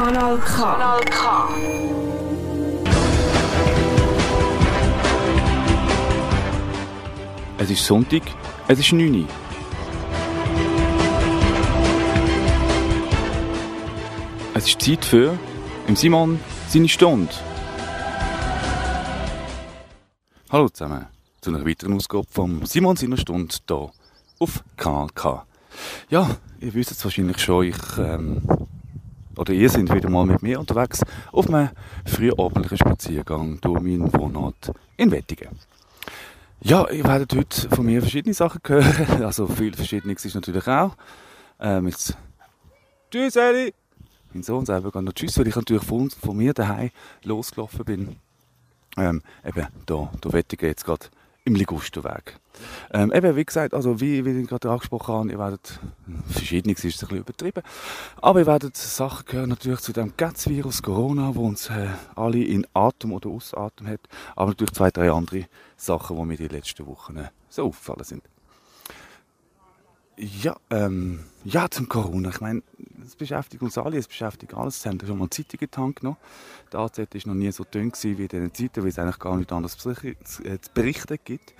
[0.00, 0.62] Kanal K.
[0.62, 1.48] Kanal K.
[7.58, 8.22] Es ist Sonntag,
[8.66, 9.28] es ist 9 Uhr.
[14.54, 15.38] Es ist Zeit für
[15.86, 16.40] im Simon
[16.70, 17.34] seine Stunde.
[20.48, 21.08] Hallo zusammen
[21.42, 23.90] zu einer weiteren Ausgabe vom Simon seiner Stunde hier
[24.38, 25.44] auf Kanal K.
[26.08, 28.40] Ja, ihr wisst es wahrscheinlich schon, ich ähm,
[29.40, 31.00] oder ihr seid wieder mal mit mir unterwegs
[31.32, 31.70] auf einem
[32.04, 35.48] frühabendlichen Spaziergang durch meinen Wohnort in Wettigen.
[36.60, 39.22] Ja, ihr werdet heute von mir verschiedene Sachen hören.
[39.24, 40.94] Also viel Verschiedenes ist natürlich auch.
[41.58, 42.18] Ähm, jetzt
[43.10, 43.72] Tschüss, Eli!
[44.34, 46.90] Mein Sohn selber geht noch Tschüss, weil ich natürlich von, von mir daheim
[47.24, 48.16] losgelaufen bin.
[48.98, 51.06] Ähm, eben, da, da Wettigen jetzt gerade
[51.44, 52.38] im Ligusterweg.
[52.92, 55.80] Ähm, eben, wie gesagt, also wie, wie ich gerade angesprochen habe, ihr werdet,
[56.28, 57.62] verschiedenes ist ein bisschen übertrieben,
[58.20, 62.66] aber ihr werdet Sachen hören natürlich zu dem Getz-Virus Corona, wo uns äh, alle in
[62.74, 64.00] Atem oder Ausatem hat,
[64.36, 68.22] aber natürlich zwei, drei andere Sachen, die mir die letzten Wochen äh, so aufgefallen sind.
[70.22, 72.28] Ja, ähm, ja, zum Corona.
[72.28, 72.62] Ich meine,
[73.02, 74.76] es beschäftigt uns alle, es beschäftigt alles.
[74.76, 76.16] Es haben schon mal Zeitungen in
[76.70, 79.36] die AZ war noch nie so dünn wie in diesen Zeiten, weil es eigentlich gar
[79.38, 79.94] nicht anders zu
[80.74, 81.54] berichten gibt,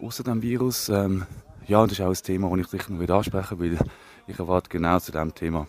[0.00, 0.88] außer dem Virus.
[0.88, 1.26] Ähm,
[1.66, 3.78] ja, das ist auch ein Thema, das ich sicher noch ansprechen will,
[4.26, 5.66] ich erwarte genau zu diesem Thema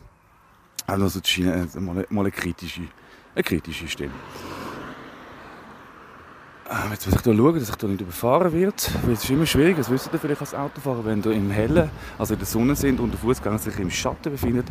[0.90, 2.82] auch noch so die, äh, mal, mal eine, kritische,
[3.36, 4.14] eine kritische Stimme.
[6.72, 9.30] Ähm, jetzt muss ich da schauen, dass ich da nicht überfahren wird, weil es ist
[9.32, 11.90] immer schwierig, das wisst ihr vielleicht als Autofahrer, wenn ihr im Hellen,
[12.20, 14.68] also in der Sonne sind und der Fußgänger sich im Schatten befindet,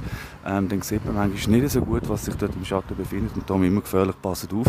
[0.46, 3.50] ähm, dann sieht man manchmal nicht so gut, was sich dort im Schatten befindet und
[3.50, 4.68] darum immer gefährlich, passt auf.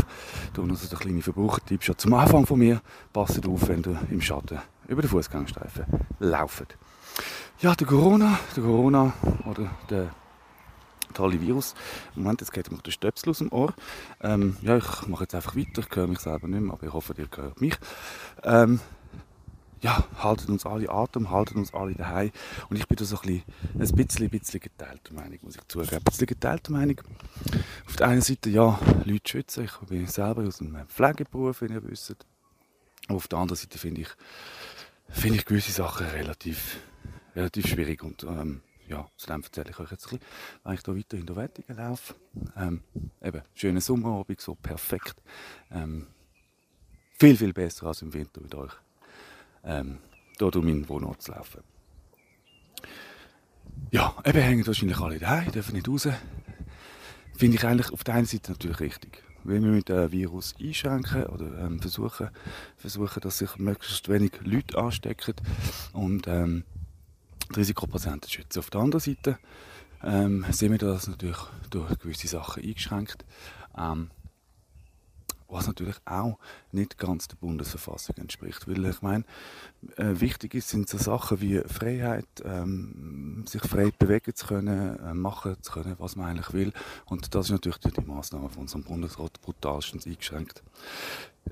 [0.54, 2.82] Da also der kleine Verbrauchertipp schon zum Anfang von mir,
[3.14, 4.58] passt auf, wenn ihr im Schatten
[4.88, 5.86] über den Fußgängerstreifen
[6.18, 6.78] lauft.
[7.60, 9.14] Ja, der Corona, der Corona
[9.46, 10.10] oder der
[11.14, 11.76] tolle Virus.
[12.16, 13.74] Moment, jetzt geht mir der Stöpsel aus dem Ohr.
[14.22, 15.84] Ähm, ja, ich mache jetzt einfach weiter.
[15.88, 17.78] Ich höre mich selber nicht mehr, aber ich hoffe, ihr hört mich.
[18.44, 18.80] Ähm,
[19.82, 22.32] ja, halten uns alle Atem, halten uns alle daheim.
[22.70, 23.44] Und ich bin da so ein bisschen,
[23.80, 25.96] ein bisschen, bisschen geteilter Meinung, muss ich zugeben.
[25.96, 27.02] Ein bisschen geteilter Meinung.
[27.88, 29.66] Auf der einen Seite, ja, Leute schützen.
[29.66, 32.16] Ich bin selber aus einem Pflegeberuf, wie ihr wisst.
[33.08, 34.10] auf der anderen Seite finde ich,
[35.10, 36.78] finde ich gewisse Sachen relativ,
[37.36, 38.04] relativ schwierig.
[38.04, 40.28] Und ähm, ja, zu dem erzähle ich euch jetzt ein bisschen,
[40.64, 42.16] wenn ich hier weiter in der Wettigen laufe.
[42.58, 42.84] Ähm,
[43.22, 45.16] eben, schöner Sommerabend, so perfekt.
[45.72, 46.08] Ähm,
[47.20, 48.74] viel, viel besser als im Winter mit euch.
[49.64, 50.00] Ähm,
[50.38, 51.62] hier durch meinen Wohnort zu laufen.
[53.92, 56.08] Ja, eben hängen wahrscheinlich alle daheim, dürfen nicht raus.
[57.36, 59.24] Finde ich eigentlich auf der einen Seite natürlich richtig.
[59.44, 62.30] Wenn wir mit dem Virus einschränken oder ähm, versuchen,
[62.76, 65.36] versuchen, dass sich möglichst wenig Leute anstecken
[65.94, 66.66] und ähm,
[67.50, 68.60] die Risikopatienten schützen.
[68.60, 69.40] Auf der anderen Seite
[70.04, 71.40] ähm, sehen wir das natürlich
[71.70, 73.26] durch gewisse Sachen eingeschränkt.
[73.78, 74.10] Ähm,
[75.50, 76.38] was natürlich auch
[76.72, 78.68] nicht ganz der Bundesverfassung entspricht.
[78.68, 79.24] Weil ich meine,
[79.98, 85.14] äh, wichtig ist, sind so Sachen wie Freiheit, ähm, sich frei bewegen zu können, äh,
[85.14, 86.72] machen zu können, was man eigentlich will.
[87.06, 90.64] Und das ist natürlich durch die Maßnahmen von unserem Bundesrat brutalstens eingeschränkt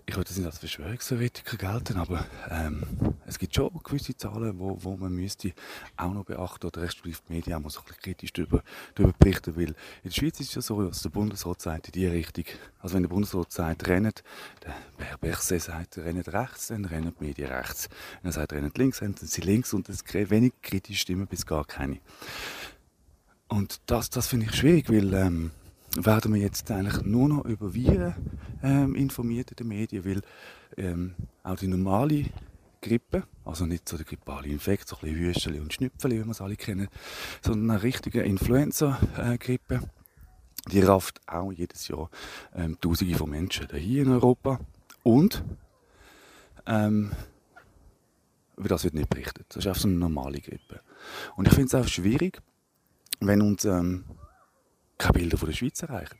[0.05, 2.83] ich würde das nicht als Verschwörungstheoretiker gelten, aber ähm,
[3.25, 5.51] es gibt schon gewisse Zahlen, wo, wo man müsste
[5.97, 8.63] auch noch beachten oder respektive die Medien auch mal so ein bisschen kritisch darüber,
[8.95, 11.91] darüber berichten, weil in der Schweiz ist es ja so, dass der Bundesrat sagt in
[11.91, 12.45] die Richtung,
[12.79, 14.23] also wenn der Bundesrat sagt, rennt,
[14.63, 17.89] der Herr Berset sagt, rennt rechts, dann rennen die Medien rechts.
[18.21, 21.45] Wenn er sagt, rennt links, dann sind sie links und es wenig kritische Stimmen bis
[21.45, 21.99] gar keine.
[23.49, 25.51] Und das, das finde ich schwierig, weil ähm,
[25.95, 28.15] werden wir jetzt eigentlich nur noch über Viren
[28.63, 30.21] ähm, informiert in den Medien, weil
[30.77, 32.25] ähm, auch die normale
[32.81, 36.31] Grippe, also nicht so der grippale Infekt, so ein bisschen Hüstchen und Schnüpfeli, wie wir
[36.31, 36.87] es alle kennen,
[37.41, 39.81] sondern eine richtige Influenza-Grippe,
[40.71, 42.09] die rafft auch jedes Jahr
[42.55, 44.59] ähm, Tausende von Menschen hier in Europa
[45.03, 45.43] und
[46.65, 47.11] ähm,
[48.57, 49.45] über das wird nicht berichtet.
[49.49, 50.81] Das ist einfach so eine normale Grippe.
[51.35, 52.41] Und ich finde es auch schwierig,
[53.19, 54.03] wenn uns ähm,
[54.97, 56.17] keine Bilder von der Schweiz erreichen.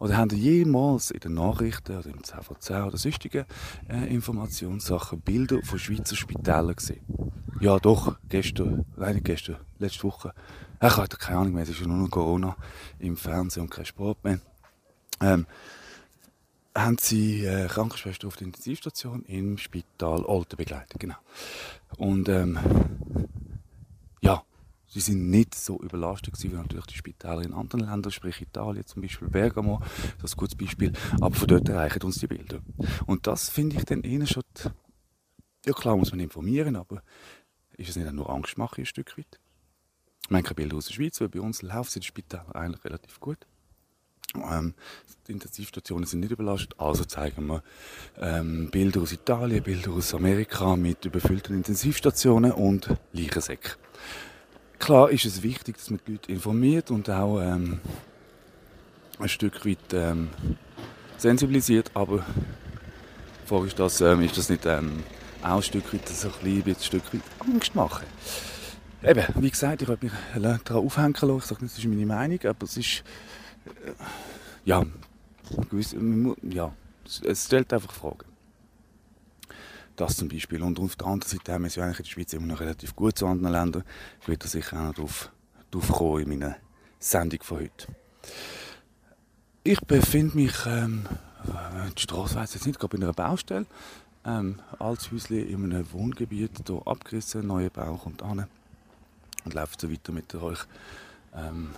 [0.00, 3.44] Oder haben Sie jemals in den Nachrichten oder im CVC oder sonstigen
[3.86, 7.04] äh, Informationssachen Bilder von Schweizer Spitälern gesehen?
[7.60, 10.32] Ja, doch, gestern, nein, gestern, letzte Woche.
[10.82, 12.56] Ich hatte keine Ahnung mehr, es ist ja nur noch Corona
[12.98, 14.40] im Fernsehen und kein Sport mehr.
[15.20, 15.46] Ähm,
[16.74, 21.16] haben sie äh, Krankenschwester auf der Intensivstation im Spital Olten begleitet, genau.
[21.98, 22.58] Und ähm,
[24.22, 24.42] ja,
[24.92, 28.84] Sie sind nicht so überlastet gewesen, wie natürlich die Spitäler in anderen Ländern, sprich Italien
[28.86, 29.80] zum Beispiel, Bergamo,
[30.20, 32.58] das ist ein gutes Beispiel, aber von dort erreichen uns die Bilder.
[33.06, 34.42] Und das finde ich dann eher schon,
[35.64, 37.04] ja klar muss man informieren, aber
[37.76, 39.38] ist es nicht nur Angstmache ein Stück weit?
[40.28, 43.20] Meine, keine Bilder aus der Schweiz, weil bei uns läuft es in den eigentlich relativ
[43.20, 43.46] gut.
[44.34, 44.74] Ähm,
[45.26, 47.62] die Intensivstationen sind nicht überlastet, also zeigen wir
[48.18, 53.72] ähm, Bilder aus Italien, Bilder aus Amerika mit überfüllten Intensivstationen und Leichensäcken.
[54.80, 57.80] Klar ist es wichtig, dass man die Leute informiert und auch ähm,
[59.18, 60.30] ein Stück weit ähm,
[61.18, 62.24] sensibilisiert, aber
[63.46, 65.04] die ist das, ähm, ist das nicht ähm,
[65.42, 68.06] auch ein Stück weit, so ein, ein Stück weit Angst machen?
[69.02, 71.36] Eben, wie gesagt, ich habe mich daran aufhängen lassen.
[71.38, 73.04] Ich sage, das ist meine Meinung, aber es ist,
[73.84, 73.92] äh,
[74.64, 74.82] ja,
[75.68, 75.94] gewiss,
[76.42, 76.72] ja,
[77.24, 78.29] es stellt einfach Fragen.
[80.00, 80.62] Das zum Beispiel.
[80.62, 82.60] Und auf der anderen Seite haben wir es ja eigentlich in der Schweiz immer noch
[82.60, 83.84] relativ gut zu anderen Ländern.
[84.22, 85.30] Ich werde sicher auch noch darauf,
[85.70, 86.56] darauf kommen in meiner
[86.98, 87.88] Sendung von heute.
[89.62, 91.04] Ich befinde mich, ähm,
[91.98, 93.66] die Straße weiss jetzt nicht, gerade in einer Baustelle.
[94.24, 98.46] Ähm, altes Häuschen in einem Wohngebiet, hier abgerissen, neuer Bau kommt an
[99.44, 100.60] und läuft so weiter mit euch.
[101.34, 101.72] Ähm,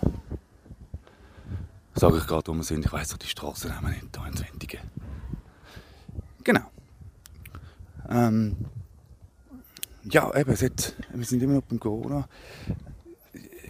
[1.93, 2.85] sage ich gerade, wo wir sind.
[2.85, 4.91] Ich weiss doch die Straßen haben wir nicht hier in Sendingen.
[6.45, 6.72] Genau.
[8.09, 8.55] Ähm,
[10.03, 12.27] ja, eben, es hat, wir sind immer noch beim Corona.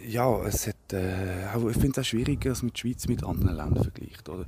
[0.06, 3.56] Ja, es hat, äh, ich finde es auch schwieriger, dass man die Schweiz mit anderen
[3.56, 4.28] Ländern vergleicht.
[4.28, 4.44] Oder?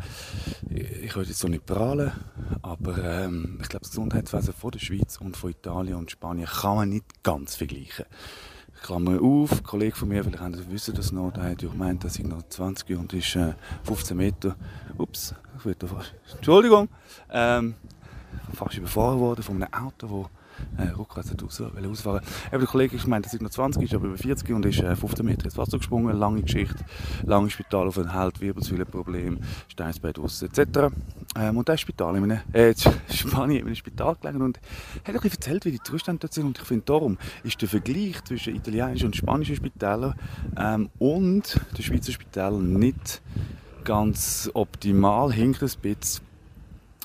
[0.69, 2.13] Ich würde jetzt so nicht prahlen,
[2.61, 6.77] aber ähm, ich glaube, das Gesundheitswesen von der Schweiz und von Italien und Spanien kann
[6.77, 8.05] man nicht ganz vergleichen.
[8.83, 12.05] Klammer auf, ein Kollege von mir, vielleicht haben Sie das noch, der hat ja gemeint,
[12.05, 13.55] dass ich noch 20 und ist äh,
[13.85, 14.57] 15 Meter,
[14.99, 15.35] ups,
[15.65, 16.89] ich da fast, Entschuldigung,
[17.31, 17.75] ähm,
[18.55, 20.29] fast überfahren worden von einem Auto,
[20.79, 23.95] das äh, rückwärts aus, ausfahren Eben, Der Kollege ich meinte, dass er noch 20 ist,
[23.95, 26.17] aber über 40 und ist äh, 15 Meter ins Wasser gesprungen.
[26.17, 26.85] Lange Geschichte,
[27.25, 30.95] lange Spital auf Halt, Wirbelsäulenproblem, Steinsbein draussen etc.
[31.39, 32.75] Ähm, und ist Spital in einem, äh,
[33.11, 34.59] Spanien in einem Spital gelegen und
[35.05, 36.47] hat ein bisschen erzählt, wie die Zustände dort sind.
[36.47, 40.15] Und ich finde, darum ist der Vergleich zwischen italienischen und spanischen Spitälern
[40.59, 43.23] ähm, und den Schweizer Spitälern nicht
[43.85, 46.26] ganz optimal, hinkt ein bisschen.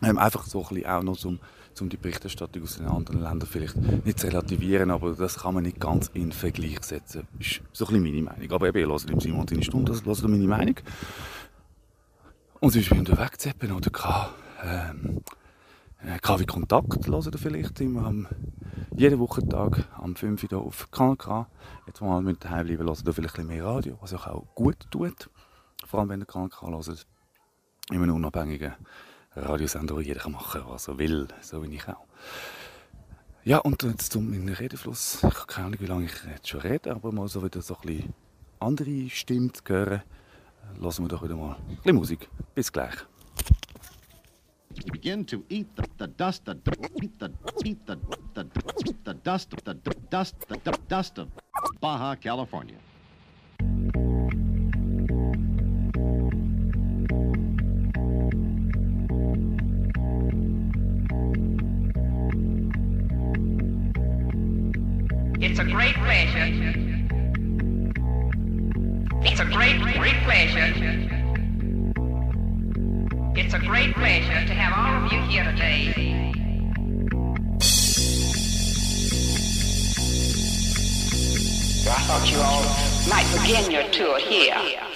[0.03, 1.39] Ähm, einfach so ein bisschen auch noch zum
[1.79, 3.75] um die Berichterstattung aus den anderen Ländern vielleicht
[4.05, 7.27] nicht zu relativieren, aber das kann man nicht ganz in Vergleich setzen.
[7.37, 8.51] Das ist so ein bisschen meine Meinung.
[8.51, 10.75] Aber eben, ihr hört im Simon seine Stunde, das hört meine Meinung.
[12.59, 14.29] Und sonst bin ich wegzappen oder kann,
[14.63, 15.21] ähm,
[16.21, 18.27] KW Kontakt hören vielleicht immer am,
[18.95, 21.47] jeden Wochentag am 5 Uhr auf Kanal K.
[21.87, 24.77] Jetzt mal mit daheim bleiben, hören ihr vielleicht ein bisschen mehr Radio, was auch gut
[24.91, 25.29] tut.
[25.87, 27.07] Vor allem, wenn ihr Kanal K hört.
[27.89, 28.73] Einem unabhängigen
[29.35, 32.05] Radiosender, wo jeder machen kann, was er will, so wie ich auch.
[33.43, 35.15] Ja, und jetzt zum meinen Redefluss.
[35.15, 37.75] Ich habe keine Ahnung, wie lange ich jetzt schon rede, aber mal so wieder so
[37.75, 38.13] ein bisschen
[38.59, 40.01] andere Stimmen zu hören,
[40.79, 42.29] lassen wir doch wieder mal ein bisschen Musik.
[42.53, 42.95] Bis gleich.
[44.91, 46.57] begin to eat the, the dust, the,
[47.01, 47.31] eat the,
[47.65, 47.97] eat the,
[48.33, 48.45] the,
[49.03, 49.73] the dust, the
[50.09, 51.27] dust, the dust of
[51.79, 52.77] Baja California.
[65.61, 66.47] A great pleasure.
[69.21, 70.73] It's a great, great pleasure.
[73.35, 76.31] It's a great pleasure to have all of you here today.
[81.87, 82.63] I thought you all
[83.07, 84.90] might begin your tour here.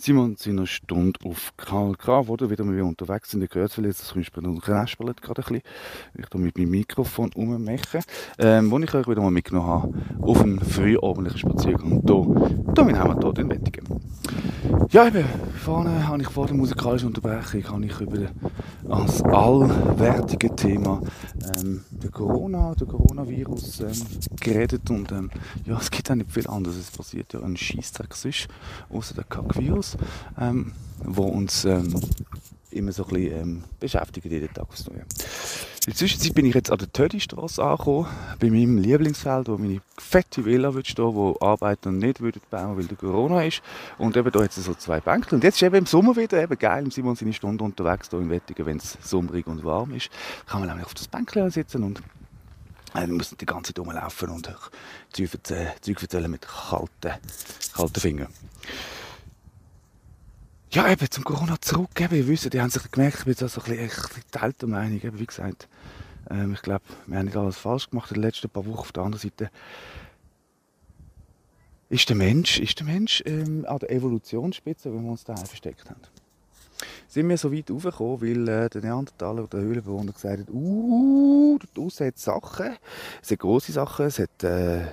[0.00, 1.52] Im Simon seiner Stunde auf
[2.26, 3.42] wo wir wieder mal unterwegs sind.
[3.42, 5.62] Ihr hört es Beispiel noch knaspert gerade ein bisschen,
[6.18, 8.00] ich hier mit meinem Mikrofon rummache,
[8.38, 9.92] ähm, wo ich euch wieder mal mitgenommen habe
[10.22, 13.84] auf einen frühabendlichen Spaziergang hier, hier in Heimatort in Wettigen.
[14.90, 15.24] Ja, eben,
[15.70, 18.26] vorne habe ich vor der musikalischen Unterbrechung habe ich über
[18.82, 21.00] das allwertige Thema
[21.54, 23.92] ähm, der Corona, der Coronavirus ähm,
[24.40, 25.30] geredet und ähm,
[25.66, 26.76] ja, es gibt auch nicht viel anderes.
[26.76, 28.48] Es passiert ja ein Scheißdreck sonst,
[28.88, 29.96] außer der Kackvirus,
[30.40, 30.72] ähm,
[31.04, 31.94] wo uns ähm,
[32.72, 35.04] immer so ein bisschen ähm, beschäftigt jeden Tag aufs Neue.
[35.86, 38.06] In der Zwischenzeit bin ich jetzt an der Tödistrasse angekommen,
[38.38, 42.84] bei meinem Lieblingsfeld, wo meine fette Villa wird stehen, wo Arbeiter nicht würden bauen, weil
[42.84, 43.62] der Corona ist.
[43.96, 45.34] Und eben da hat es so zwei Bänke.
[45.34, 48.18] Und jetzt ist eben im Sommer wieder eben geil, im Simon seine Stunde unterwegs hier
[48.18, 50.10] in Wettigen, wenn es sommerig und warm ist,
[50.46, 52.02] kann man nämlich auf das Bänkchen sitzen und
[52.94, 54.54] äh, muss nicht die ganze Zeit rumlaufen und
[55.12, 57.14] Zeug erzählen mit kalten,
[57.74, 58.28] kalten Fingern.
[60.72, 62.00] Ja, eben zum Corona zurück.
[62.00, 64.66] Eben, ihr wisst, die haben sich gemerkt, ich bin so ein bisschen, ein bisschen geteilter
[64.68, 65.00] Meinung.
[65.02, 65.68] Wie gesagt,
[66.30, 68.78] ähm, ich glaube, wir haben nicht alles falsch gemacht in den letzten paar Wochen.
[68.78, 69.50] Auf der anderen Seite
[71.88, 75.90] ist der Mensch, ist der Mensch ähm, an der Evolutionsspitze, wenn wir uns da versteckt
[75.90, 76.02] haben.
[77.08, 81.58] Sind wir so weit raufgekommen, weil äh, der Neandertaler oder der Höhlenbewohner gesagt hat, uh,
[81.74, 82.76] draussen hat es Sachen,
[83.20, 84.44] es sind grosse Sachen, es hat...
[84.44, 84.86] Äh,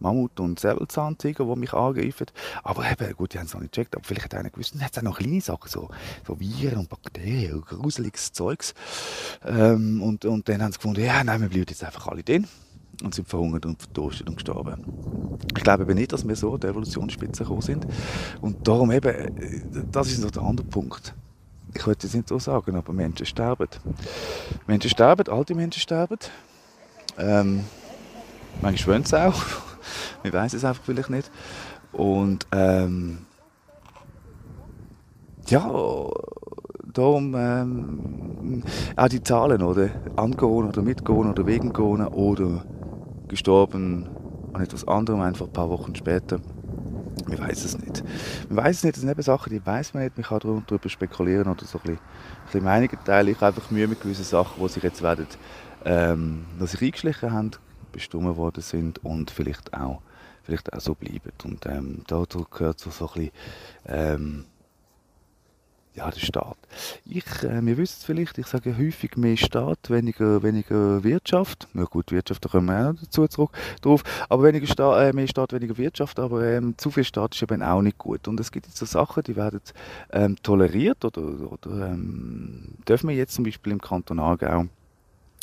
[0.00, 2.26] Mammut- und Säbelzahntiger, die mich angreifen.
[2.62, 4.82] Aber eben, gut, die haben es noch nicht gecheckt, aber vielleicht hat einer gewusst, dann
[4.82, 5.88] hat es auch noch kleine Sachen, so,
[6.26, 8.74] so Viren und Bakterien und gruseliges Zeugs.
[9.44, 12.46] Ähm, und, und dann haben sie gefunden, ja, nein, wir bleiben jetzt einfach alle drin.
[13.02, 14.84] Und sind verhungert und verdurstet und gestorben.
[15.56, 17.86] Ich glaube eben nicht, dass wir so an der Evolutionsspitze gekommen sind.
[18.40, 21.12] Und darum eben, das ist noch der andere Punkt.
[21.74, 23.68] Ich wollte es nicht so sagen, aber Menschen sterben.
[24.68, 26.18] Menschen sterben, alte Menschen sterben.
[27.18, 27.64] Ähm,
[28.62, 29.42] manchmal wollen sie auch.
[30.22, 31.30] Wir weiß es einfach vielleicht nicht.
[31.92, 33.18] Und ähm,
[35.46, 35.70] ja,
[36.92, 38.62] darum ähm,
[38.96, 39.90] auch die Zahlen, oder?
[40.16, 42.64] An Corona oder mit Corona oder wegen oder
[43.28, 44.08] gestorben
[44.52, 46.38] an etwas anderem, einfach ein paar Wochen später.
[47.26, 48.04] Wir weiß es nicht.
[48.48, 50.16] Wir weiß es nicht, das sind eben Sachen, die weiß man nicht.
[50.16, 53.28] Man kann darüber spekulieren oder so ein bisschen, ein bisschen Meinungen.
[53.28, 55.26] Ich habe einfach Mühe mit gewissen Sachen, die sich jetzt werden,
[55.84, 57.52] ähm, dass sich eingeschlichen haben,
[57.94, 60.02] bestimmt worden sind und vielleicht auch
[60.44, 61.32] vielleicht auch so bleiben.
[61.44, 63.30] Und ähm, dazu gehört so, so ein bisschen,
[63.86, 64.44] ähm,
[65.94, 66.56] ja, der Staat.
[67.06, 71.68] Ich, äh, wir wissen es vielleicht, ich sage häufig mehr Staat, weniger, weniger Wirtschaft.
[71.72, 74.02] Ja gut, Wirtschaft, da kommen wir auch dazu zurück, drauf.
[74.28, 77.62] Aber weniger Staat, äh, mehr Staat, weniger Wirtschaft, aber ähm, zu viel Staat ist eben
[77.62, 78.26] auch nicht gut.
[78.26, 79.60] Und es gibt jetzt so Sachen, die werden
[80.12, 84.66] ähm, toleriert oder, oder ähm, dürfen wir jetzt zum Beispiel im Kanton Aargau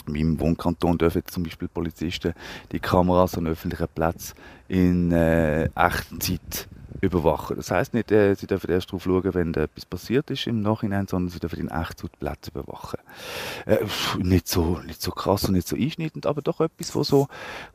[0.07, 2.33] in meinem Wohnkanton dürfen zum Beispiel Polizisten
[2.71, 4.35] die Kameras an öffentlichen Plätzen
[4.67, 6.67] in äh, Echtzeit
[7.01, 7.55] überwachen.
[7.55, 11.07] Das heißt nicht, äh, sie dürfen erst darauf schauen, wenn etwas passiert ist im Nachhinein,
[11.07, 12.99] sondern sie dürfen in Echtzeit Plätze überwachen.
[13.65, 13.79] Äh,
[14.19, 17.27] nicht, so, nicht so krass und nicht so einschneidend, aber doch etwas, wo so,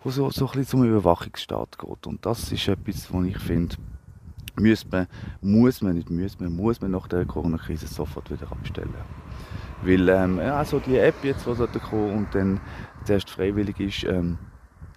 [0.02, 2.06] wo so, so ein bisschen zum Überwachungsstaat geht.
[2.06, 3.76] Und das ist etwas, wo ich finde,
[4.58, 5.06] muss man,
[5.42, 8.94] muss man, nicht muss man, muss man nach der Corona-Krise sofort wieder abstellen.
[9.82, 12.60] Weil ähm, also die App jetzt, die sollte kommen und dann
[13.04, 14.38] zuerst freiwillig ist, ähm,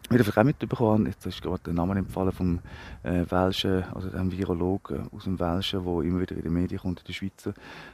[0.10, 2.60] wieder vielleicht auch mitbekommen, jetzt ist gerade der Name empfohlen vom
[3.04, 7.02] äh, Welschen, also dem Virologen aus dem Welschen, der immer wieder in den Medien kommt,
[7.02, 7.54] in der Schweizer,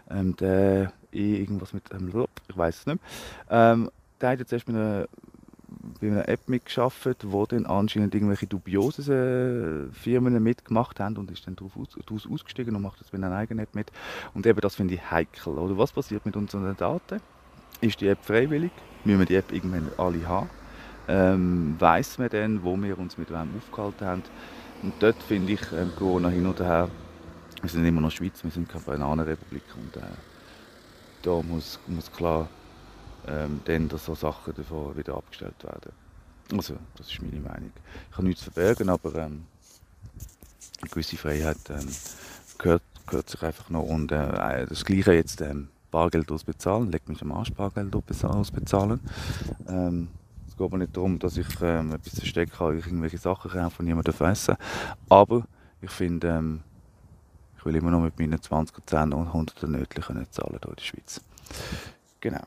[0.10, 2.10] ähm, der irgendwas mit, ähm,
[2.48, 3.00] ich weiß es nicht
[3.50, 3.90] ähm,
[4.22, 5.08] der hat jetzt erst mit einer
[6.00, 11.48] bei einer App mitgearbeitet, wo dann anscheinend irgendwelche dubiosen äh, Firmen mitgemacht haben und ist
[11.48, 13.92] dann daraus aus, ausgestiegen und macht das mit einer eigenen App mit.
[14.34, 15.54] Und eben das finde ich heikel.
[15.54, 17.22] Oder was passiert mit unseren Daten?
[17.82, 18.72] Ist die App freiwillig?
[19.04, 20.50] Müssen wir die App irgendwann alle haben?
[21.08, 24.24] Ähm, Weiß man dann, wo wir uns mit wem aufgehalten haben?
[24.82, 26.90] Und dort finde ich ähm, Corona hin und her,
[27.62, 30.06] wir sind immer noch Schweiz, wir sind keine Bananenrepublik und äh,
[31.22, 32.48] da muss, muss klar
[33.28, 35.92] ähm, dann, dass so Sachen davon wieder abgestellt werden.
[36.52, 37.72] Also, das ist meine Meinung.
[38.10, 39.46] Ich kann nichts verbergen, aber ähm,
[40.82, 41.88] eine gewisse Freiheit ähm,
[42.58, 43.84] gehört, gehört sich einfach noch.
[43.84, 49.00] Und äh, das Gleiche jetzt ähm, Bargeld ausbezahlen, legt mich am Arsch Bargeld ausbezahlen.
[49.68, 50.10] Ähm,
[50.48, 53.80] es geht mir nicht darum, dass ich ähm, etwas verstecken kann, ich irgendwelche Sachen kaufe
[53.80, 54.56] und niemand essen
[55.10, 55.48] Aber
[55.82, 56.62] ich finde, ähm,
[57.58, 60.84] ich will immer noch mit meinen 20 Cent und 100 Nötchen zahlen hier in der
[60.84, 61.22] Schweiz.
[62.20, 62.46] Genau.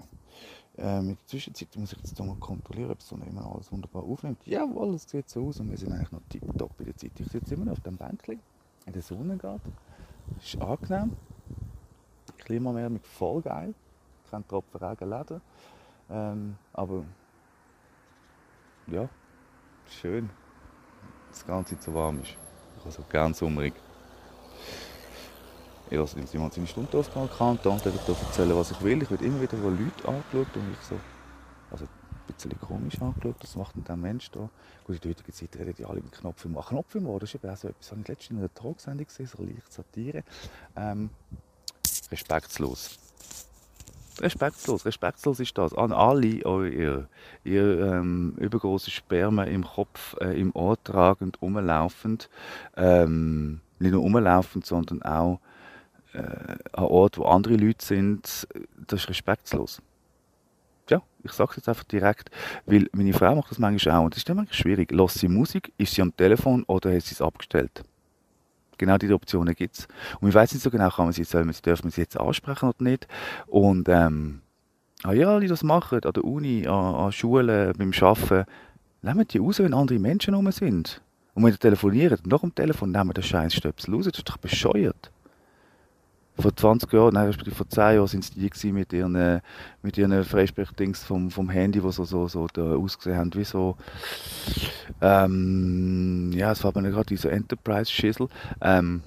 [0.80, 4.04] Ähm, in der Zwischenzeit muss ich jetzt mal kontrollieren, ob es so immer alles wunderbar
[4.04, 4.46] aufnimmt.
[4.46, 7.18] Jawohl, es sieht so aus und wir sind eigentlich noch tiptop in der Zeit.
[7.18, 8.38] Ich sitze immer noch auf dem Bänkchen
[8.86, 9.60] in der Sonne gerade.
[10.38, 11.16] Es ist angenehm.
[12.38, 13.74] Klimameldung voll geil.
[14.30, 15.40] Kein Tropfen Regen, Leder.
[16.10, 17.04] Ähm, aber
[18.86, 19.08] ja,
[19.88, 20.30] schön,
[21.30, 22.36] das Ganze so warm ist.
[22.76, 23.74] Ich habe so gern sommerig.
[25.90, 29.02] Ich lasse Simon seine Stunde aufgehen, kann und dann erzählen, was ich will.
[29.02, 30.96] Ich werde immer wieder von Leuten angeschaut und ich so,
[31.70, 34.50] also ein bisschen komisch angeschaut, was macht denn der Mensch da?
[34.84, 36.66] Gut, in der heutigen Zeit reden die alle mit Knopf im Ohr.
[36.66, 38.54] Knopf im Ohr, das ist eben auch so etwas, das habe ich letztens in einer
[38.54, 40.24] Talksendung gesehen, so leicht Satire.
[40.76, 41.08] Ähm,
[42.10, 42.98] respektlos.
[44.20, 45.72] Respektlos, respektlos ist das.
[45.72, 47.08] An alle, ihr,
[47.44, 52.28] ihr ähm, übergroße Sperma im Kopf, äh, im Ohr tragend, rumlaufend.
[52.76, 55.40] Ähm, nicht nur rumlaufend, sondern auch
[56.12, 56.20] äh,
[56.72, 58.46] an Orten, wo andere Leute sind.
[58.86, 59.82] Das ist respektlos.
[60.88, 62.30] Ja, ich sage es jetzt einfach direkt,
[62.64, 64.90] weil meine Frau macht das manchmal auch und das ist dann manchmal schwierig.
[64.90, 67.82] Lässt sie Musik, ist sie am Telefon oder hat sie es abgestellt?
[68.78, 69.88] Genau diese Optionen gibt es.
[70.20, 72.02] Und ich weiß nicht so genau, kann man sie, soll man sie, dürfen wir sie
[72.02, 73.08] jetzt ansprechen oder nicht.
[73.48, 74.40] Und ähm,
[75.02, 78.48] ah ja, die das machen, an der Uni, an, an Schulen, beim Arbeiten,
[79.02, 81.02] nehmen die raus, wenn andere Menschen rum sind.
[81.34, 84.28] Und wenn ihr telefoniert, nach dem Telefon nehmen wir den scheiß Stöpsel raus, das ist
[84.28, 85.10] doch bescheuert
[86.38, 89.40] vor 20 Jahren, nein, respektive vor 10 Jahren sind es die gewesen mit ihren, äh,
[89.82, 93.76] mit ihren Freisprech-Dings vom, vom Handy, die so, so, so da ausgesehen haben, wie so,
[95.00, 98.28] ähm, ja, es war aber gerade dieser Enterprise-Schissel,
[98.60, 99.02] ähm,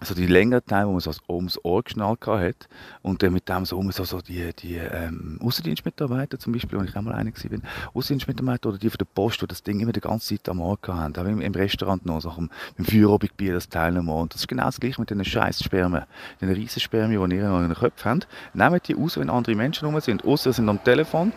[0.00, 2.68] also die längeren Teile, wo man so ums Ohr geschnallt hat
[3.02, 6.96] und dann mit dem so, so, so die, die ähm, Außendienstmitarbeiter zum Beispiel, wo ich
[6.96, 7.60] auch mal einer war,
[7.94, 10.78] Außendienstmitarbeiter oder die von der Post, die das Ding immer die ganze Zeit am Ohr
[10.86, 14.08] haben, auch im, im Restaurant noch, so im, im Feierabendbier das Teil am.
[14.08, 16.04] Und das ist genau das gleiche mit diesen scheiß Spermien,
[16.40, 18.28] den riesen Spermien, die ihr in euren Köpfen habt.
[18.54, 21.32] Nehmt die aus, wenn andere Menschen rum sind, außer sind am Telefon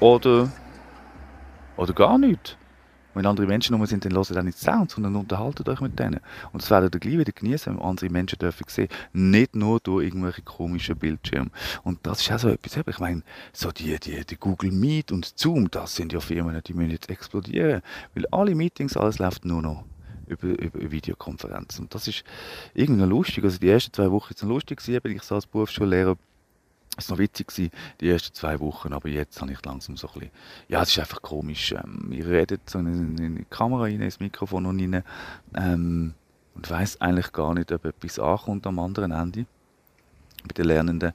[0.00, 0.50] oder,
[1.76, 2.58] oder gar nicht.
[3.14, 6.20] Wenn andere Menschen rum sind, dann hört ihr nicht Sound, sondern unterhaltet euch mit denen.
[6.52, 8.88] Und das werdet ihr gleich wieder genießen, wenn andere Menschen dürfen sehen.
[9.12, 11.50] Nicht nur durch irgendwelche komischen Bildschirme.
[11.84, 12.76] Und das ist auch so etwas.
[12.86, 13.22] Ich meine,
[13.52, 17.10] so die, die, die Google Meet und Zoom, das sind ja Firmen, die müssen jetzt
[17.10, 17.82] explodieren.
[18.14, 19.84] Weil alle Meetings, alles läuft nur noch
[20.26, 21.84] über, über Videokonferenzen.
[21.84, 22.24] Und das ist
[22.74, 23.44] irgendwie lustig.
[23.44, 26.16] Also die ersten zwei Wochen waren lustig, bin ich so als Berufsschullehrer
[26.96, 30.08] es war noch witzig gewesen, die ersten zwei Wochen, aber jetzt habe ich langsam so
[30.08, 30.30] ein bisschen,
[30.68, 31.72] ja, es ist einfach komisch.
[31.72, 35.02] Ähm, ich rede so in, in die Kamera rein, ins Mikrofon rein
[35.54, 36.14] ähm,
[36.54, 39.46] und weiß eigentlich gar nicht, ob etwas ankommt am anderen Ende
[40.44, 41.12] bei den Lernenden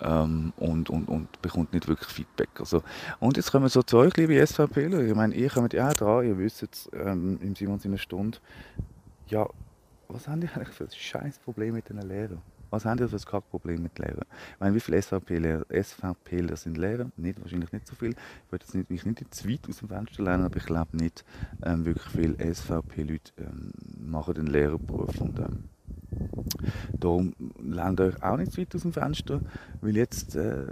[0.00, 2.48] ähm, und, und, und bekommt nicht wirklich Feedback.
[2.58, 2.82] Also,
[3.20, 5.00] und jetzt kommen so zu euch, liebe SVPler.
[5.00, 7.98] Ich meine, ihr kommt ja auch dran, ihr wisst jetzt ähm, im Simons in einer
[7.98, 8.38] Stunde,
[9.26, 9.46] ja,
[10.08, 12.40] was haben die eigentlich für ein scheiß Problem mit den Lehrern?
[12.70, 14.26] Was haben die für ein Kackproblem mit Lehrern?
[14.54, 17.10] Ich meine, wie viele SVP-Lehrer SVP sind Lehrer?
[17.16, 18.10] Nicht, wahrscheinlich nicht so viel.
[18.10, 20.96] Ich würde jetzt nicht, mich nicht zu weit aus dem Fenster lernen, aber ich glaube
[20.96, 21.24] nicht,
[21.62, 25.20] ähm, wirklich viele SVP-Leute ähm, machen den Lehrerberuf.
[25.20, 25.64] Und, ähm,
[26.98, 29.40] Darum lernt euch auch nicht zu weit aus dem Fenster,
[29.80, 30.64] weil jetzt äh,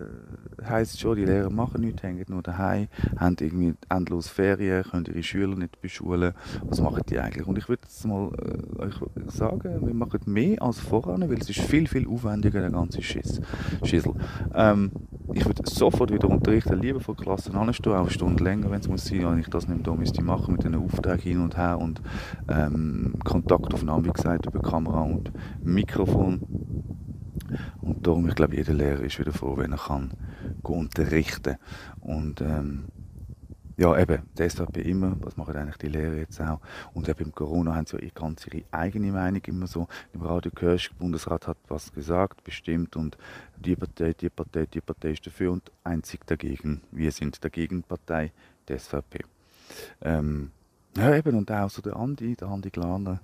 [0.64, 5.06] heisst es schon, die Lehrer machen nichts, hängen nur daheim, haben irgendwie endlos Ferien, können
[5.06, 6.32] ihre Schüler nicht beschulen.
[6.62, 7.46] Was machen die eigentlich?
[7.46, 8.30] Und ich würde jetzt mal
[8.78, 8.94] äh, euch
[9.28, 13.40] sagen, wir machen mehr als voran, weil es ist viel, viel aufwendiger, der ganze Schiss,
[13.84, 14.14] Schissel.
[14.54, 14.90] Ähm,
[15.32, 18.88] ich würde sofort wieder unterrichten, lieber vor Klassen anstehen, auch eine Stunde länger, wenn es
[18.88, 21.78] muss sein, wenn ich das nicht da müsste machen mit den Aufträgen hin und her
[21.78, 22.00] und
[22.48, 26.40] ähm, Kontaktaufnahme, wie gesagt, über Kamera und Mikrofon.
[27.80, 30.10] Und darum, ich glaube, jeder Lehrer ist wieder froh, wenn er kann
[30.62, 31.56] unterrichten
[32.00, 32.84] Und ähm,
[33.76, 36.60] ja, eben, die SVP immer, was machen eigentlich die Lehrer jetzt auch?
[36.94, 39.86] Und eben im Corona haben sie ja ganz ihre eigene Meinung immer so.
[40.14, 43.18] Im Radio hörst der Bundesrat hat was gesagt, bestimmt und
[43.56, 46.80] die Partei, die Partei, die Partei ist dafür und einzig dagegen.
[46.90, 48.32] Wir sind dagegen Partei,
[48.68, 49.24] die SVP.
[50.00, 50.52] Ähm,
[50.96, 53.20] ja, eben, und auch so der Andi, der Andi Glaner,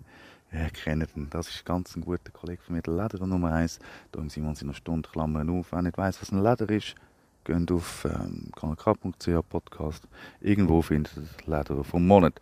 [0.52, 1.28] ja, kennt ihn.
[1.30, 3.78] Das ist ganz ein guter Kollege von mir, der Lederer Nummer 1.
[4.10, 5.72] Da im Simon seiner Stunde Klammern auf.
[5.72, 6.94] Wer nicht weiss, was ein Leder ist,
[7.44, 10.04] geht auf ähm, kanalk.ch Podcast.
[10.40, 12.34] Irgendwo findet ihr das Leder vom Monat.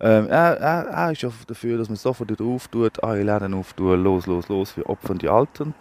[0.00, 4.02] Ähm, er, er, er, ist ja dafür, dass man sofort wieder auftut, alle Läden auftun,
[4.02, 5.74] los, los, los, für Opfer und die Alten.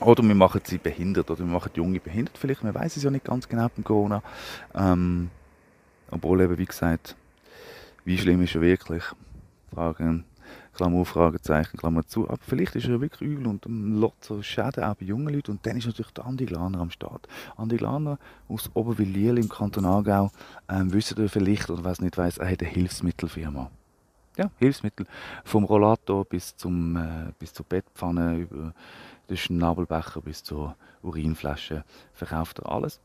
[0.00, 3.02] Oder wir machen sie behindert, oder wir machen die Junge behindert vielleicht, man weiß es
[3.02, 4.22] ja nicht ganz genau beim Corona.
[4.74, 5.30] Ähm,
[6.10, 7.16] obwohl eben, wie gesagt,
[8.04, 9.04] wie schlimm ist er wirklich?
[9.72, 10.24] Fragen
[10.82, 12.28] Klammer Fragezeichen, Klammer zu.
[12.28, 15.52] Aber vielleicht ist er wirklich übel und lässt so Schäden auch bei jungen Leuten.
[15.52, 17.28] Und dann ist natürlich der Andi Glaner am Start.
[17.56, 18.18] Andi Glaner
[18.48, 20.32] aus Oberwil im Kanton Aargau,
[20.68, 23.70] ähm, wisst ihr vielleicht, oder wer es nicht weiß, er hat eine Hilfsmittelfirma.
[24.36, 25.06] Ja, Hilfsmittel.
[25.44, 28.74] Vom Rollator bis, zum, äh, bis zur Bettpfanne, über
[29.30, 33.00] den Schnabelbecher bis zur Urinflasche verkauft er alles.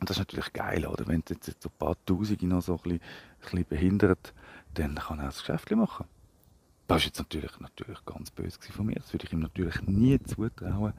[0.00, 1.06] Und das ist natürlich geil, oder?
[1.06, 4.34] Wenn jetzt, jetzt so ein paar Tausende noch so ein bisschen, ein bisschen behindert,
[4.74, 6.04] dann kann er das Geschäft machen.
[6.90, 8.96] Das war jetzt natürlich, natürlich ganz böse von mir.
[8.96, 10.92] Das würde ich ihm natürlich nie zutrauen.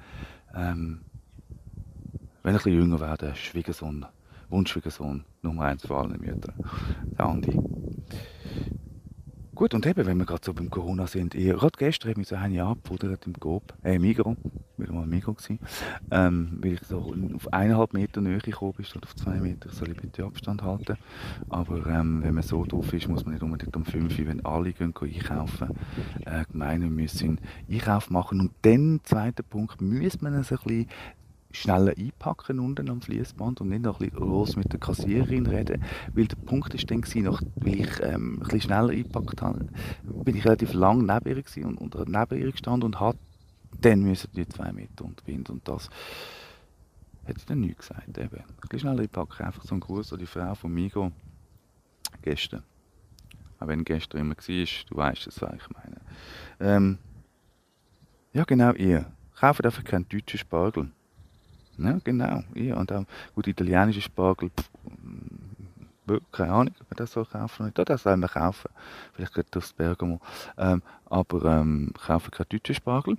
[0.55, 1.01] Ähm,
[2.43, 4.05] wenn ich ein jünger werde, Schwiegersohn,
[4.47, 6.53] Wunschschwiegersohn, Nummer eins für alle Mütter,
[7.17, 7.59] der Andi.
[9.61, 12.27] Gut, und eben, wenn wir gerade so beim Corona sind, ich, gerade gestern habe ich
[12.27, 14.35] so eine abgepudert im Coop, äh, Migros,
[14.75, 15.59] wieder mal Migros gewesen,
[16.09, 19.91] ähm, weil ich so auf eineinhalb Meter Nähe gekommen bin, statt auf zwei Meter, soll
[19.91, 20.97] ich bitte Abstand halten.
[21.49, 24.73] Aber ähm, wenn man so drauf ist, muss man nicht unbedingt um fünf wenn alle
[24.73, 25.77] gehen, gehen einkaufen,
[26.25, 28.39] äh, gemein, wir müssen Einkauf machen.
[28.39, 30.87] Und dann, zweiter Punkt, müssen wir es ein bisschen
[31.53, 35.83] schneller einpacken unten am Fließband und nicht noch ein bisschen los mit der Kassiererin reden,
[36.13, 39.67] weil der Punkt ist dann gewesen, nach, weil ich ähm, ein bisschen schneller eingepackt habe,
[40.03, 43.17] bin ich relativ lang neben ihr gewesen und, und neben ihr gestanden und hat
[43.79, 45.89] dann müssen die zwei Meter unterbinden und das
[47.23, 48.17] hätte ich dann nichts gesagt.
[48.17, 48.37] Eben.
[48.37, 51.11] Ein bisschen schneller einpacken, einfach so ein Gruß an die Frau von Migo
[52.21, 52.63] gestern.
[53.59, 56.01] Auch wenn gestern immer war, du weißt es, was ich meine.
[56.59, 56.97] Ähm,
[58.33, 59.11] ja genau, ihr.
[59.35, 60.91] Kauft einfach keinen deutschen Spargel.
[61.83, 62.43] Ja, genau.
[62.55, 64.69] Ja, und auch gut, italienische Spargel, pff,
[66.31, 67.89] keine Ahnung, ob man das so kaufen oder nicht.
[67.89, 68.69] Das soll man kaufen.
[69.13, 70.19] Vielleicht geht das Bergamo.
[70.57, 73.17] Ähm, aber ähm, kaufen keinen deutschen Spargel.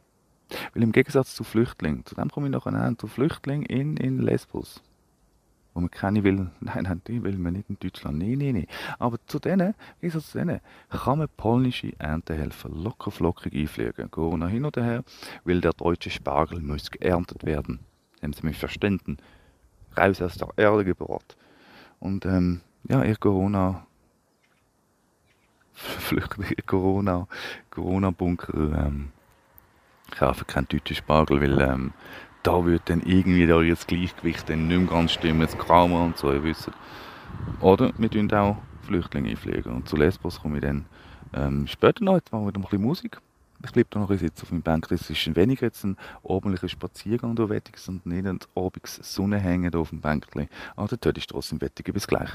[0.75, 4.18] Weil im Gegensatz zu Flüchtlingen, zu dem komme ich nachher an, zu Flüchtlingen in, in
[4.18, 4.83] Lesbos,
[5.72, 8.66] wo man keine will, nein, nein, die will man nicht in Deutschland, nein, nein, nein.
[8.98, 14.11] Aber zu denen, im Gegensatz zu denen, kann man polnische Erntehelfer locker flockig einfliegen.
[14.11, 15.05] Corona hin oder her,
[15.44, 17.81] weil der deutsche Spargel muss geerntet werden
[18.23, 19.19] haben sie mich verstanden.
[19.97, 21.37] Raus aus der Erde gebracht.
[22.01, 23.87] Und ähm, ja, ihr Corona,
[25.73, 27.29] Flüchtlinge, Corona,
[27.71, 29.13] Corona-Bunker, ähm,
[30.11, 31.93] kaufen keinen deutschen Spargel, weil ähm,
[32.43, 36.17] da wird dann irgendwie da das Gleichgewicht dann nicht mehr ganz stimmen, das Karma und
[36.17, 36.71] so, ihr wisst.
[37.61, 39.73] Oder wir tun auch Flüchtlinge einfliegen.
[39.73, 40.87] Und zu Lesbos komme ich dann
[41.35, 43.19] ähm, später noch, jetzt machen wir wieder ein bisschen Musik
[43.64, 44.88] ich bleibe da noch ein bisschen auf meinem Bank.
[44.88, 49.75] Das ist weniger jetzt ein ordentlicher Spaziergang durch Wettig, sondern nicht ein abends Sonne hängen
[49.75, 50.48] auf dem Bänkchen.
[50.77, 51.92] Aber der Tod ist trotzdem Wettig.
[51.92, 52.31] Bis gleich.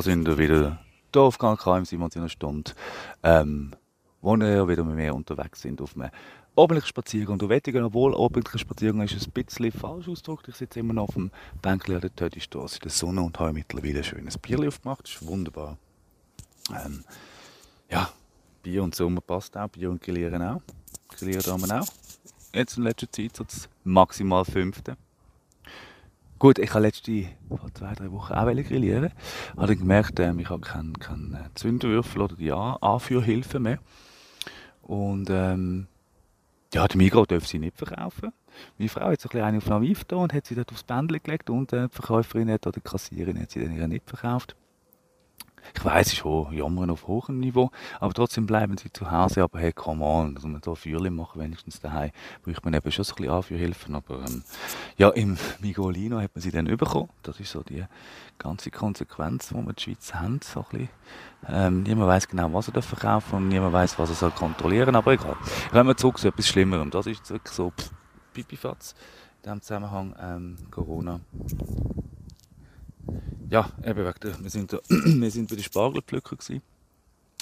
[0.00, 0.78] Und schon sind wir wieder
[1.12, 2.72] hier auf Kanal K im Simon seiner Stunde,
[3.22, 3.72] ähm,
[4.22, 6.10] wo wir wieder mit mir unterwegs sind auf einem
[6.54, 7.38] ordentlichen Spaziergang.
[7.38, 10.48] Du Wettigen, obwohl ordentlicher Spaziergang ist ein bisschen falsch ausgedrückt.
[10.48, 13.52] Ich sitze immer noch auf dem Bänkchen an der Tötistrasse in der Sonne und habe
[13.52, 15.04] mittlerweile ein schönes Bier aufgemacht.
[15.04, 15.76] Das ist wunderbar.
[16.70, 17.04] Ähm,
[17.90, 18.08] ja,
[18.62, 20.62] Bier und Sommer passt auch, Bier und Grillieren auch.
[21.10, 21.88] Grillieren da wir auch.
[22.54, 24.96] Jetzt in letzter Zeit so das maximal fünfte.
[26.40, 29.12] Gut, ich habe letzte vor zwei, drei Wochen auch grillieren.
[29.58, 33.78] Habe gemerkt, ähm, ich habe keinen kein äh, Zündwürfel oder die An Anführhilfe mehr.
[34.80, 35.86] Und ähm,
[36.72, 38.32] ja, die Migros dürfen sie nicht verkaufen.
[38.78, 41.22] Meine Frau hat so ein bisschen auf Naviv da und hat sie dort aufs Bändchen
[41.22, 44.56] gelegt und äh, die Verkäuferin hat, oder die Kassiererin hat sie dann nicht verkauft.
[45.74, 49.42] Ich weiß, schon Jammern auf hohem Niveau, aber trotzdem bleiben sie zu Hause.
[49.42, 52.10] Aber hey, come on, dass man da Feuerchen machen, wenigstens daheim,
[52.42, 53.94] braucht man eben schon ein bisschen Anführhilfen.
[53.94, 54.42] Aber ähm,
[54.96, 57.08] ja, im Migolino hat man sie dann bekommen.
[57.22, 57.84] Das ist so die
[58.38, 60.40] ganze Konsequenz, die wir in der Schweiz haben.
[60.42, 60.88] So ein bisschen.
[61.48, 64.94] Ähm, niemand weiß genau, was er da verkaufen und niemand weiß, was er soll kontrollieren
[64.94, 65.36] aber egal.
[65.72, 67.72] Wenn wir zurück zu etwas Schlimmerem, das ist wirklich so
[68.34, 68.94] Pipifatz
[69.38, 71.20] in diesem Zusammenhang ähm, Corona
[73.50, 76.62] ja, eben wegen der, wir, sind da, wir sind bei den Spargelpflücker gewesen,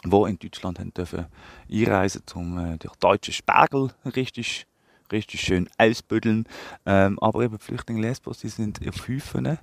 [0.04, 1.26] wo in Deutschland dürfen
[1.70, 4.66] einreisen um äh, den deutschen Spargel richtig,
[5.12, 6.46] richtig schön ausbüdeln.
[6.86, 9.58] Ähm, aber eben die Flüchtlinge Lesbos, die sind auf Häufen.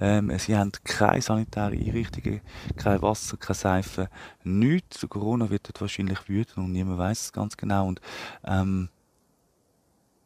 [0.00, 2.42] Ähm, sie haben keine sanitären Einrichtungen,
[2.76, 4.08] kein Wasser, keine Seife,
[4.44, 5.06] nichts.
[5.08, 7.88] Corona wird dort wahrscheinlich wüten und niemand weiß es ganz genau.
[7.88, 8.00] Und
[8.44, 8.88] ähm,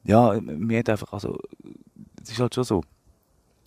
[0.04, 1.38] ja, mir hat einfach, also,
[2.22, 2.82] es ist halt schon so,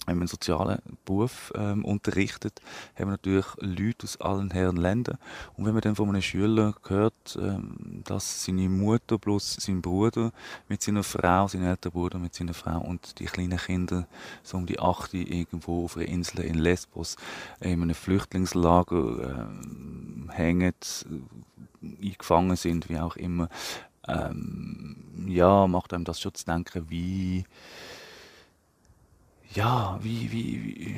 [0.05, 2.61] wenn man sozialen Beruf ähm, unterrichtet,
[2.95, 5.17] haben wir natürlich Leute aus allen Herren Ländern.
[5.55, 10.31] Und wenn man dann von einem Schüler hört, ähm, dass seine Mutter plus sein Bruder
[10.67, 14.07] mit seiner Frau, sein älterer Bruder mit seiner Frau und die kleinen Kinder
[14.43, 17.15] so um die acht irgendwo auf einer Insel in Lesbos
[17.59, 20.73] in einem Flüchtlingslager ähm, hängen,
[22.01, 23.49] eingefangen sind, wie auch immer,
[24.07, 24.95] ähm,
[25.27, 27.45] ja, macht einem das schon zu denken, wie
[29.55, 30.95] ja, wie, wie,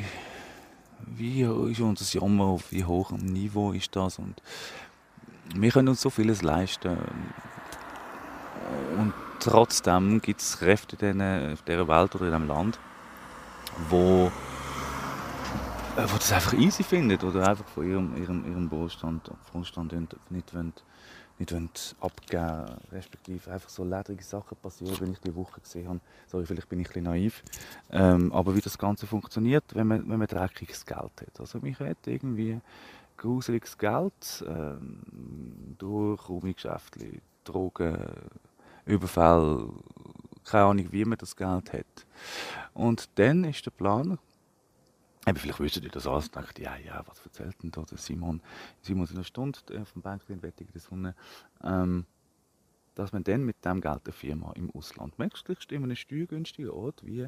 [1.05, 4.41] wie, wie ist unser Jammer, auf wie hoch Niveau ist das und
[5.55, 6.97] wir können uns so vieles leisten.
[8.97, 12.80] Und trotzdem gibt es Kräfte in dieser Welt oder in diesem Land,
[13.89, 14.32] wo,
[15.95, 19.93] äh, wo das einfach easy findet oder einfach von ihrem, ihrem, ihrem Wohlstand, Wohlstand
[20.30, 20.74] nicht wollen,
[21.40, 26.00] nicht abgeben respektive einfach so ledrige Sachen passieren, wie ich die Woche gesehen habe.
[26.28, 27.44] Sorry, vielleicht bin ich ein naiv.
[27.92, 31.40] Ähm, aber wie das Ganze funktioniert, wenn man, wenn man dreckiges Geld hat.
[31.40, 32.60] Also mich hat irgendwie
[33.18, 37.98] gruseliges Geld ähm, durch Raumgeschäfte, Drogen,
[38.86, 39.70] Überfall,
[40.46, 42.06] keine Ahnung, wie man das Geld hat.
[42.74, 44.18] Und dann ist der Plan
[45.28, 47.97] Eben, vielleicht wisst ihr das alles und denkt, ja, ja, was erzählt denn da der
[47.97, 48.41] Simon?
[48.82, 51.15] Simon in einer Stunde äh, vom Bänkchen Wettig der Sonne.
[51.61, 52.05] Ähm,
[52.95, 57.05] dass man dann mit dem Geld eine Firma im Ausland möglichst in einem steuergünstigen Ort
[57.05, 57.28] wie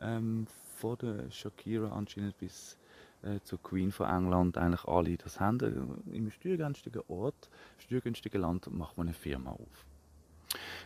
[0.00, 0.46] ähm,
[0.76, 2.76] von der Shakira anscheinend bis
[3.22, 5.58] äh, zur Queen von England eigentlich alle das haben.
[5.60, 9.86] Äh, Im steuergünstigen Ort, steuergünstigen Land macht man eine Firma auf.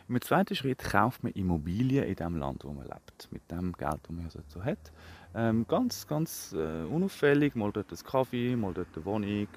[0.08, 4.00] Im zweiten Schritt kauft man Immobilien in dem Land, wo man lebt, mit dem Geld,
[4.02, 4.92] das man so hat.
[5.34, 9.48] Ähm, ganz, ganz äh, unauffällig, mal dort ein Kaffee, mal dort eine Wohnung,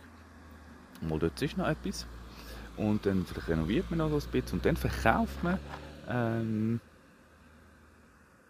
[1.02, 2.08] mal dort ist noch etwas.
[2.78, 5.60] Und dann renoviert man noch so ein bisschen und dann verkauft man
[6.10, 6.80] ähm,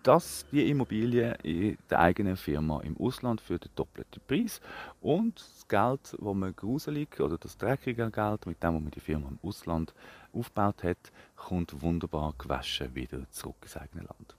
[0.05, 4.61] das, die Immobilie in der eigenen Firma im Ausland für den doppelten Preis.
[5.01, 9.29] Und das Geld, das man gruselig oder das dreckige Geld, mit dem man die Firma
[9.29, 9.95] im Ausland
[10.31, 14.35] aufgebaut hat, kommt wunderbar gewaschen wieder zurück ins eigene Land.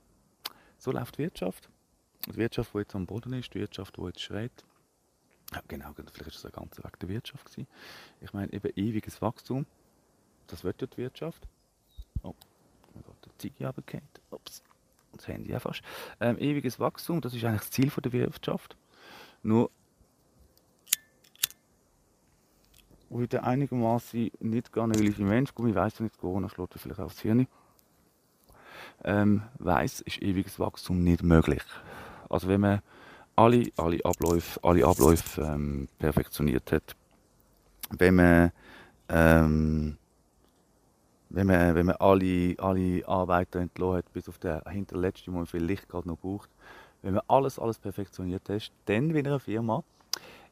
[0.79, 1.69] So läuft die Wirtschaft.
[2.27, 4.65] Die Wirtschaft, die jetzt am Boden ist, die Wirtschaft, die jetzt schreit.
[5.53, 7.69] Ja, genau, vielleicht ist das ein ganzer Weg der Wirtschaft gewesen.
[8.21, 9.67] Ich meine, eben ewiges Wachstum,
[10.49, 11.47] das wird ja die Wirtschaft.
[12.23, 12.35] Oh,
[12.95, 14.09] mein Gott, der Ziggy runtergefallen.
[14.31, 14.63] Ups
[15.17, 15.83] das Handy ja fast.
[16.21, 18.77] Ähm, ewiges Wachstum, das ist eigentlich das Ziel der Wirtschaft.
[19.43, 19.71] Nur
[23.09, 27.47] wieder einigermaßen nicht gar nicht Mensch, gut, ich weiß nicht, Corona schlägt vielleicht aufs Hirn,
[29.05, 31.63] ähm, weiß, ist ewiges Wachstum nicht möglich.
[32.29, 32.81] Also wenn man
[33.35, 36.97] alle, alle Abläufe, alle Abläufe ähm, perfektioniert hat,
[37.91, 38.53] wenn man
[39.09, 39.99] ähm,
[41.29, 45.47] wenn man, wenn man alle, alle Arbeiter entlassen hat, bis auf den hinterletzten, wo man
[45.47, 46.49] viel Licht gerade noch braucht,
[47.03, 49.83] wenn man alles, alles perfektioniert hat, dann in einer Firma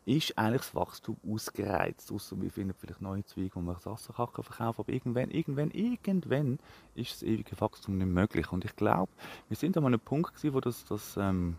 [0.07, 2.13] ist eigentlich das Wachstum ausgereizt.
[2.13, 6.59] Außer wir finden vielleicht neue Zweige, wo man Sassenkacken verkaufen aber irgendwann, irgendwann, irgendwann
[6.95, 8.53] ist das ewige Wachstum nicht möglich.
[8.53, 9.11] Und ich glaube,
[9.49, 11.57] wir sind an einem Punkt gewesen, wo das, das ähm,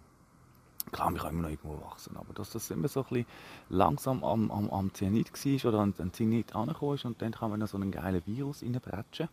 [0.92, 3.26] Klar, wir können immer noch irgendwo wachsen, aber dass das immer so ein bisschen
[3.70, 7.50] langsam am, am, am Zenit war oder an den Zenit angekommen ist und dann kann
[7.50, 9.28] man noch so einen geilen Virus reinbretschen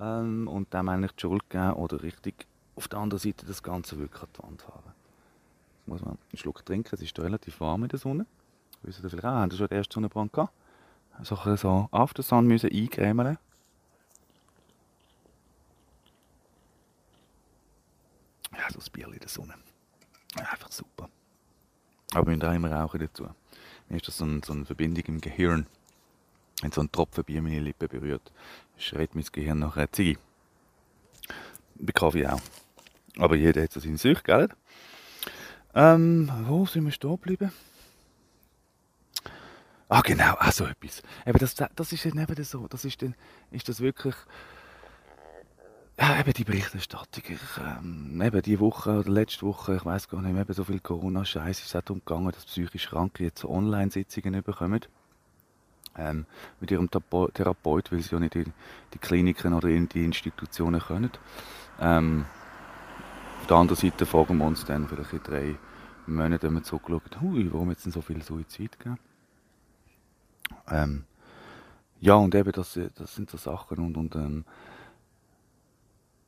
[0.00, 3.98] ähm, und dem eigentlich die Schuld geben oder richtig auf der anderen Seite das Ganze
[3.98, 4.92] wirklich an die Wand haben.
[5.78, 8.26] Jetzt muss man einen Schluck trinken, es ist relativ warm in der Sonne.
[8.82, 10.52] Wissen ihr vielleicht auch, haben Sie schon den ersten Sonnenbrand gehabt?
[11.22, 13.38] So, ein so After Sun müssen eingrämeln.
[18.52, 19.54] Ja, so ein Bier in der Sonne.
[20.36, 21.08] Einfach super.
[22.14, 23.28] Aber auch immer rauchen dazu.
[23.88, 25.66] Mir ist das so, ein, so eine Verbindung im Gehirn.
[26.60, 28.32] Wenn so ein Tropfen Bier meine Lippe berührt,
[28.76, 30.20] schreit mein Gehirn nach einer Ziege.
[31.76, 32.40] Bei Kaffee auch.
[33.18, 34.48] Aber jeder hat so seine Sucht, gell?
[35.74, 37.52] Ähm, wo sind wir stehen geblieben?
[39.88, 41.02] Ah, genau, auch so etwas.
[41.26, 43.14] Eben das, das ist eben so, das ist dann,
[43.50, 44.14] ist das wirklich,
[45.98, 47.24] ja, eben die Berichterstattung.
[47.28, 50.80] Ich, ähm, eben die Woche oder letzte Woche, ich weiß gar nicht eben so viel
[50.80, 54.80] Corona-Scheiß ist es auch darum dass psychisch Kranke jetzt Online-Sitzungen bekommen.
[55.96, 56.24] Ähm,
[56.58, 58.54] mit ihrem Therape- Therapeut, weil sie ja nicht in
[58.94, 61.10] die Kliniken oder in die Institutionen können.
[61.78, 62.24] Ähm,
[63.40, 65.56] auf der anderen Seite fragen wir uns dann vielleicht in drei
[66.06, 68.98] Monaten, wenn wir zurückschauen, hui, warum jetzt denn so viel Suizid gegeben?
[70.68, 71.04] Ähm,
[72.00, 74.44] ja, und eben, das, das sind so Sachen und, und ähm,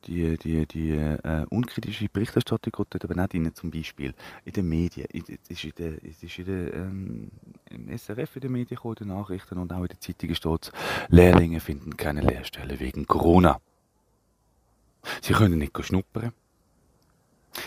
[0.07, 4.69] die, die, die äh, unkritische Berichterstattung geht dort aber nicht rein, zum Beispiel in den
[4.69, 5.07] Medien.
[5.13, 7.31] Es ist in der, es ist in der, ähm,
[7.69, 10.71] im SRF in den Medien gekommen, in den Nachrichten und auch in den Zeitungen steht
[11.09, 13.59] Lehrlinge finden keine Lehrstelle wegen Corona.
[15.21, 16.31] Sie können nicht schnuppern.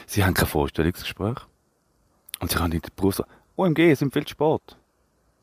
[0.06, 1.38] Sie haben kein Vorstellungsgespräch.
[2.40, 3.22] Und sie können in der Berufs...
[3.56, 4.78] OMG, es viel Sport.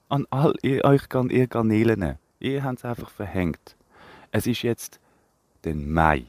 [0.08, 2.18] An all ihr, euch ihr Garnelen.
[2.40, 3.76] Ihr habt es einfach verhängt.
[4.32, 5.00] Es ist jetzt
[5.64, 6.28] der Mai.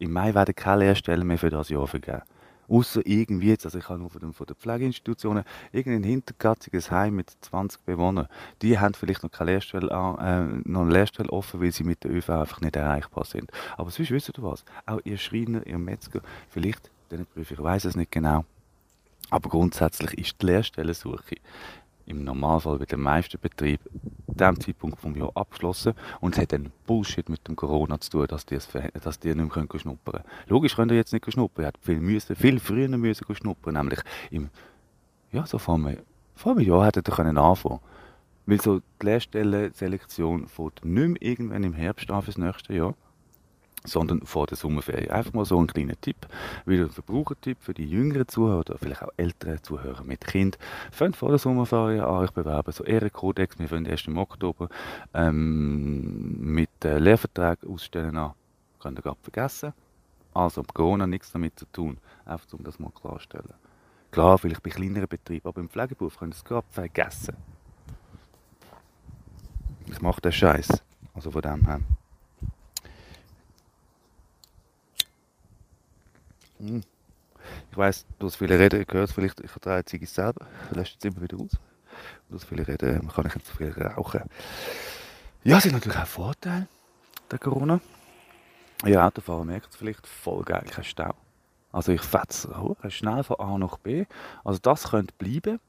[0.00, 2.22] Im Mai werden keine Lehrstellen mehr für das Jahr vergeben.
[2.68, 5.42] Außer irgendwie jetzt, also ich habe nur von den, Pflegeinstitutionen,
[5.72, 8.28] irgendein hinterkatziges Heim mit 20 Bewohnern,
[8.62, 12.04] die haben vielleicht noch keine Lehrstelle, an- äh, noch eine Lehrstelle offen, weil sie mit
[12.04, 13.50] der ÖV einfach nicht erreichbar sind.
[13.76, 17.84] Aber sonst wisst ihr was, auch ihr Schreiner, ihr Metzger, vielleicht, den Prüfer, ich weiß
[17.86, 18.44] es nicht genau,
[19.30, 21.36] aber grundsätzlich ist die Lehrstellensuche
[22.10, 23.84] im Normalfall bei den meisten Betrieben
[24.40, 25.94] dem Zeitpunkt vom Jahr abgeschlossen.
[26.20, 28.68] Und es hat dann Bullshit mit dem Corona zu tun, dass die, es
[29.02, 30.24] dass die nicht mehr schnuppern können.
[30.48, 34.00] Logisch könnt ihr jetzt nicht schnuppern, ihr hättet viel, viel früher müssen schnuppern, nämlich
[34.30, 34.50] im,
[35.32, 35.98] ja, so vor einem,
[36.34, 37.80] vor einem Jahr hättet ihr können anfangen
[38.46, 42.94] Weil so die Lehrstellenselektion fängt nicht mehr irgendwann im Herbst an fürs nächste Jahr,
[43.84, 45.10] sondern vor der Sommerferien.
[45.10, 46.26] Einfach mal so ein kleiner Tipp,
[46.66, 50.58] wieder ein Verbrauchertipp für die jüngeren Zuhörer oder vielleicht auch ältere Zuhörer mit Kind.
[50.90, 54.68] Fangt vor der Sommerferien an euch bewerben, so Ehrenkodex, wir fangen erst im Oktober
[55.14, 58.32] ähm, mit äh, Lehrverträgen ausstellen an.
[58.80, 59.72] Könnt ihr gerade vergessen.
[60.32, 63.54] Also Corona nichts damit zu tun, einfach um das mal klarzustellen.
[64.10, 67.36] Klar, vielleicht bei kleineren Betrieben, aber im Pflegeberuf könnt ihr es gerade vergessen.
[69.86, 70.82] Ich mache den Scheiß.
[71.14, 71.80] Also von dem her.
[76.60, 76.82] Hm.
[77.70, 81.04] Ich weiss, du hast viele Reden gehört, vielleicht ich vertraue jetzt es selber, lässt jetzt
[81.04, 81.52] immer wieder aus.
[82.28, 84.22] Du hast viele Reden, kann ich jetzt zu viel rauchen.
[85.42, 86.68] Ja, es sind natürlich auch Vorteile
[87.30, 87.80] der Corona.
[88.84, 91.14] Ihr Autofahrer merkt es vielleicht, voll geil, kein Stau.
[91.72, 92.50] Also ich fetze
[92.88, 94.04] schnell von A nach B.
[94.44, 95.60] Also das könnte bleiben.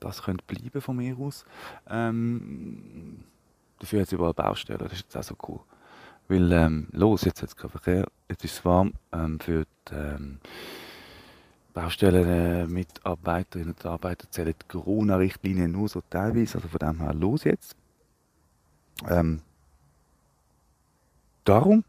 [0.00, 1.44] Das könnte bleiben von mir aus.
[1.88, 3.24] Ähm,
[3.78, 5.60] dafür hat es überall Baustellen, das ist jetzt auch so cool.
[6.28, 8.94] Weil, ähm, los, jetzt hat es keinen Verkehr, jetzt ist es warm.
[9.12, 10.38] Ähm, für die ähm,
[11.74, 17.76] Baustellen-Mitarbeiterinnen und Arbeiter zählen die Corona-Richtlinien nur so teilweise, also von dem her los jetzt.
[19.08, 19.40] Ähm,
[21.44, 21.84] darum,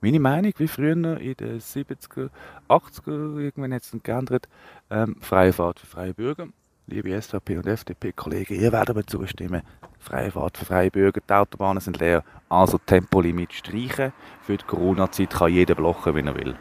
[0.00, 2.30] meine Meinung, wie früher in den 70er,
[2.68, 4.48] 80er, irgendwann hat es geändert,
[4.90, 6.48] ähm, freie Fahrt für freie Bürger.
[6.88, 9.62] Liebe SVP und FDP-Kollegen, ihr werdet mir zustimmen.
[9.98, 14.12] Freie Fahrt für freie Bürger, die Autobahnen sind leer, also Tempolimit streichen.
[14.42, 16.56] Für die Corona-Zeit kann jeder blocken, wenn er will.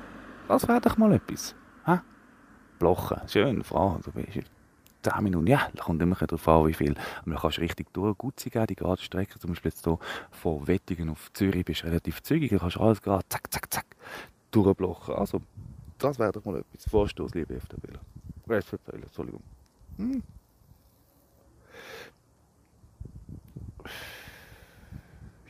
[0.48, 1.54] Das wäre doch mal etwas.
[1.86, 2.00] Hä?
[2.80, 4.50] Blocken, schön, Frau, du bist
[5.04, 6.96] 10 Minuten, ja, da kommt immer darauf an, wie viel.
[7.20, 10.00] Aber man kannst richtig durch, gut geben, die gerade Strecke, zum Beispiel jetzt hier
[10.32, 13.72] von Wettingen auf Zürich, bist du relativ zügig, da kannst du alles gerade zack, zack,
[13.72, 13.86] zack,
[14.50, 15.14] durchblocken.
[15.14, 15.40] Also,
[16.00, 16.90] das wäre doch mal etwas.
[16.90, 17.90] Vorstoß, liebe FDP.
[18.48, 19.44] Entschuldigung.
[19.98, 20.24] Hm.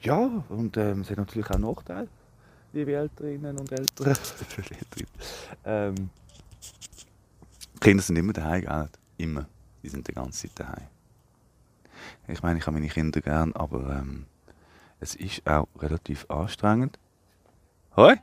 [0.01, 2.07] Ja, und ähm, es hat natürlich auch Nachteile,
[2.73, 4.13] liebe Älterinnen und Ältere.
[5.65, 6.09] ähm,
[7.79, 8.89] Kinder sind immer daheim, gell?
[9.17, 9.45] Immer.
[9.81, 10.87] Die sind die ganze Zeit daheim.
[12.27, 14.25] Ich meine, ich habe meine Kinder gern, aber ähm,
[14.99, 16.99] es ist auch relativ anstrengend.
[17.95, 18.15] Hoi?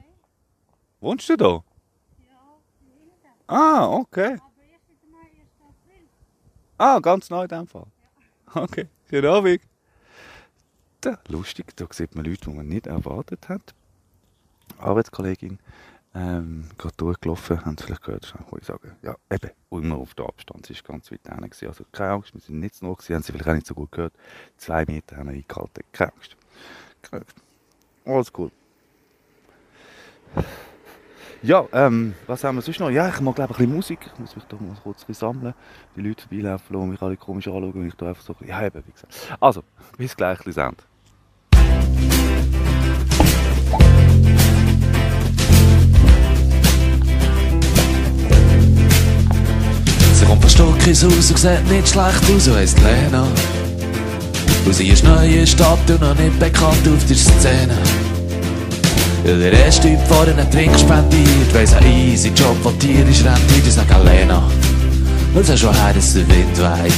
[1.00, 1.64] Wohnst du da?
[3.48, 4.38] Ah, okay.
[6.84, 7.86] Ah, ganz neu in dem Fall.
[8.54, 9.60] Okay, schönen Abend.
[11.00, 13.72] Da, lustig, da sieht man Leute, die man nicht erwartet hat.
[14.78, 15.60] Arbeitskollegin,
[16.12, 18.96] ähm, gerade durchgelaufen, haben Sie vielleicht gehört, schnell ich sagen.
[19.02, 21.68] Ja, eben, immer auf den Abstand, sie war ganz weit hinten.
[21.68, 23.92] Also keine Angst, wir sind nicht zu nah haben Sie vielleicht auch nicht so gut
[23.92, 24.14] gehört.
[24.56, 25.84] Zwei Meter haben wir eingehalten.
[25.92, 26.36] Keine Angst.
[28.04, 28.50] Alles cool.
[31.44, 32.88] Ja, ähm, was haben wir sonst noch?
[32.88, 33.98] Ja, ich mag glaube ein bisschen Musik.
[34.06, 35.54] Ich muss mich doch mal kurz sammeln.
[35.96, 38.64] Die Leute vorbeilaufen lassen, mich alle komisch anschauen und ich da einfach so, ein ja
[38.64, 39.36] eben, wie gesagt.
[39.40, 39.64] Also,
[39.98, 40.84] bis gleich, Sound.
[50.14, 53.26] Sie kommt von Stockis Haus und sieht nicht schlecht aus und heisst Lena.
[54.64, 58.11] Und sie ist neu in Stadt und noch nicht bekannt auf der Szene.
[59.24, 63.64] Ja, der erste Typ vorhin einen Trink spendiert, weiss ein easy Job, wo tierisch rentiert,
[63.64, 64.42] ich sag Lena.
[65.32, 66.92] Und sag schon her, dass der Wind weht.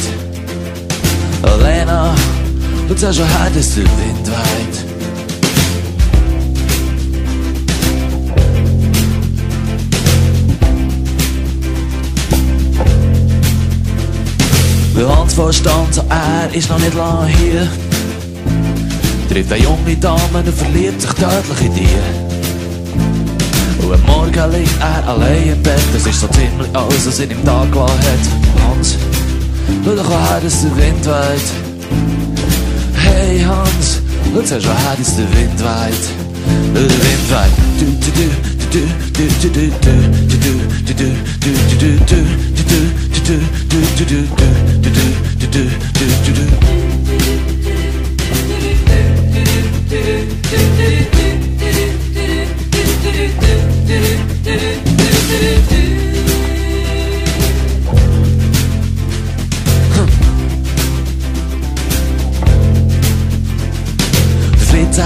[1.43, 2.15] Oh, Lena,
[2.89, 4.95] und sag schon her, dass der Wind weht.
[14.97, 17.69] Der Hans verstand, so er ist noch nicht lang hier.
[19.29, 21.75] Trifft eine junge Dame und verliebt sich tödlich in
[23.93, 27.45] am Morgen liegt er allein im Bett, das ist so ziemlich alles, was in ihm
[27.45, 28.69] da gelassen hat.
[28.69, 28.97] Hans,
[29.85, 30.41] schau doch her,
[30.77, 31.53] Wind weht.
[32.95, 34.01] Hey Hans,
[34.33, 35.61] schau mal her, dass der Wind.
[35.61, 37.25] Der Wind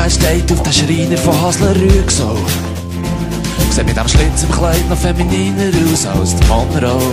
[0.08, 2.36] er steht auf den Schreiner von Hasler Rüegsau.
[3.70, 7.12] Sieht mit dem Schlitz im Kleid noch femininer aus als der Monroe.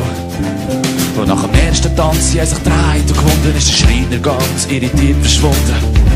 [1.18, 5.18] Und nach dem ersten Tanz haben sich gedreht und gefunden ist der Schreiner ganz irritiert
[5.20, 6.15] verschwunden.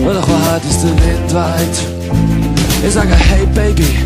[0.00, 2.86] Schau doch her, dass der Wind weht.
[2.86, 3.98] Ich sage, hey Baby,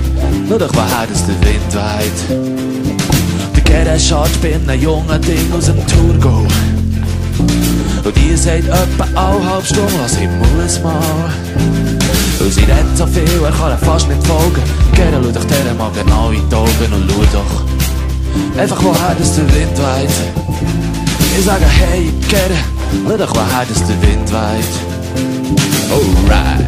[0.49, 3.57] schau doch her, dass der Wind weht.
[3.57, 6.47] Der Gerhard Schatz bin ein junger Ding aus dem Thurgau.
[8.05, 11.31] Und die sagt etwa eine halbe Stunde, was ich muss mal.
[12.41, 14.63] Und sie redet so viel, er kann ihr fast nicht folgen.
[14.95, 19.37] Gerne schau doch der mal genau in die Augen und schau doch einfach woher dass
[19.37, 20.11] der Wind weht.
[21.39, 22.57] Ich sage, hey, Gerne,
[23.07, 25.62] schau doch woher dass der Wind weht.
[25.93, 26.67] Alright.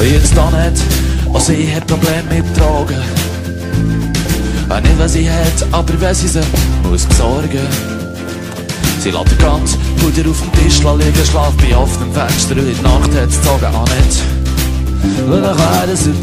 [0.00, 0.82] Und jetzt da nicht,
[1.32, 2.96] auch sie hat Probleme mit Drogen.
[4.82, 6.40] Nicht, was sie hat, aber wenn sie sie
[6.82, 7.48] muss besorgen.
[9.00, 12.74] Sie lässt den ganz Puder auf dem Tisch liegen, schlaft bei offenem Fenster und in
[12.74, 14.22] der Nacht hat sie gezogen auch nicht.
[15.16, 16.14] Schau doch her, dass der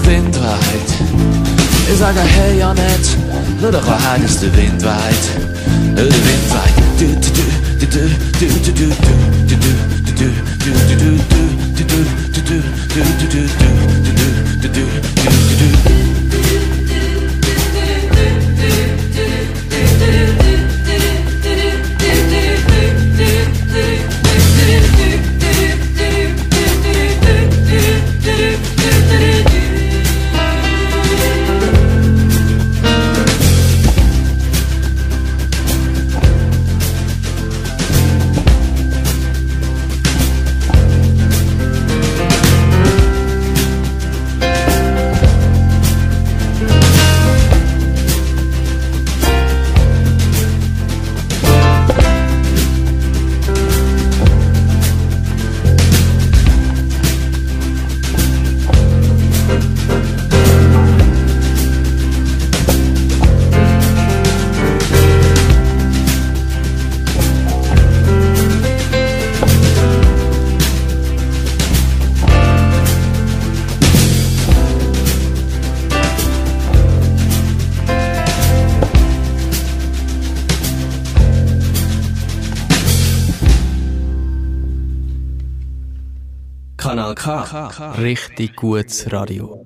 [1.90, 1.98] Wind weht.
[1.98, 3.18] Ich sage, hey Annette,
[3.62, 5.26] schau doch her, dass der Wind weht.
[5.96, 6.76] Der Wind weht.
[7.00, 7.44] Du, du, du,
[7.80, 8.06] du, du,
[8.40, 9.66] du, du, du,
[10.16, 10.36] du, du,
[10.90, 11.26] du,
[12.20, 12.56] du,
[13.02, 14.90] du, du, du,
[87.16, 87.32] K.
[87.96, 89.66] Richtig gutes Radio.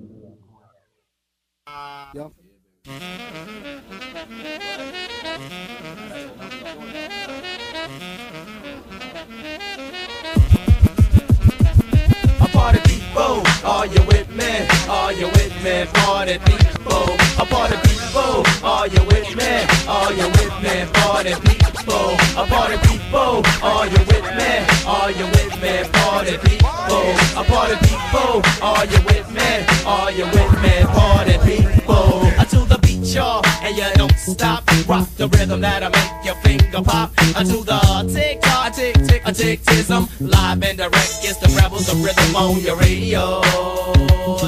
[12.40, 14.66] I'm party people, are you with me?
[14.88, 15.28] Are you
[15.64, 15.86] me?
[15.92, 17.83] Party people, a party
[18.16, 19.66] Are you with me?
[19.88, 20.86] Are you with me?
[20.94, 23.42] Party people, a party people.
[23.60, 24.52] Are you with me?
[24.86, 25.82] Are you with me?
[25.92, 28.40] Party people, uh, a party people.
[28.62, 29.66] Are you with me?
[29.84, 30.84] Are you with me?
[30.94, 31.94] Party people.
[31.94, 32.78] Uh, uh, to the
[33.14, 34.64] y'all, and you don't stop.
[34.88, 37.12] Rock the rhythm that'll make your finger pop.
[37.18, 40.08] Uh, Unto the tick tock, tick tick, a tick tism.
[40.20, 43.42] Live and direct, it's the rebels of rhythm on your radio.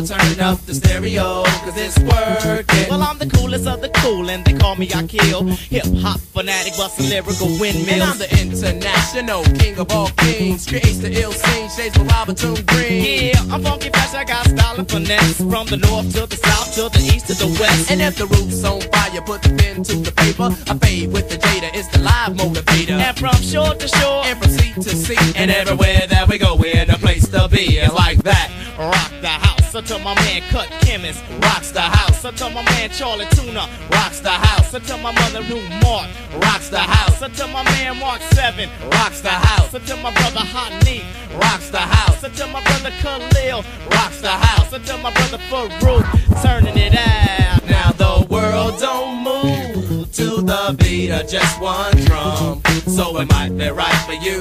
[0.06, 2.88] Turn up the stereo, cause it's working.
[2.90, 5.44] Well, I'm the coolest of the cool, and they call me I kill.
[5.44, 7.88] Hip hop fanatic, bustin' lyrical windmills.
[7.88, 10.66] And I'm the international king of all kings.
[10.66, 13.32] Creates the ill scene, shades with Robinson Green.
[13.32, 15.38] Yeah, I'm funky fresh, I got style and finesse.
[15.38, 17.90] From the north to the south to the east to the west.
[17.90, 18.26] And if the
[18.56, 20.50] roof's on fire, put the pen to the paper.
[20.70, 22.90] I fade with the data, it's the live motivator.
[22.90, 26.54] And from shore to shore, and from sea to sea, and everywhere that we go,
[26.54, 27.78] we're the place to be.
[27.78, 28.50] It's like that.
[28.78, 29.55] Rock the house.
[29.76, 32.24] Until my man Cut Chemist rocks the house.
[32.24, 34.72] Until my man Charlie Tuna rocks the house.
[34.72, 36.08] Until my mother Ruth Mark
[36.40, 37.20] rocks the house.
[37.20, 39.74] Until my man Mark Seven rocks the house.
[39.74, 41.04] Until my brother Hot Neat
[41.34, 42.24] rocks the house.
[42.24, 44.72] Until my brother Khalil rocks the house.
[44.72, 47.68] Until my brother Farouk turning it out.
[47.68, 52.62] Now the world don't move to the beat of just one drum.
[52.86, 54.40] So it might be right for you.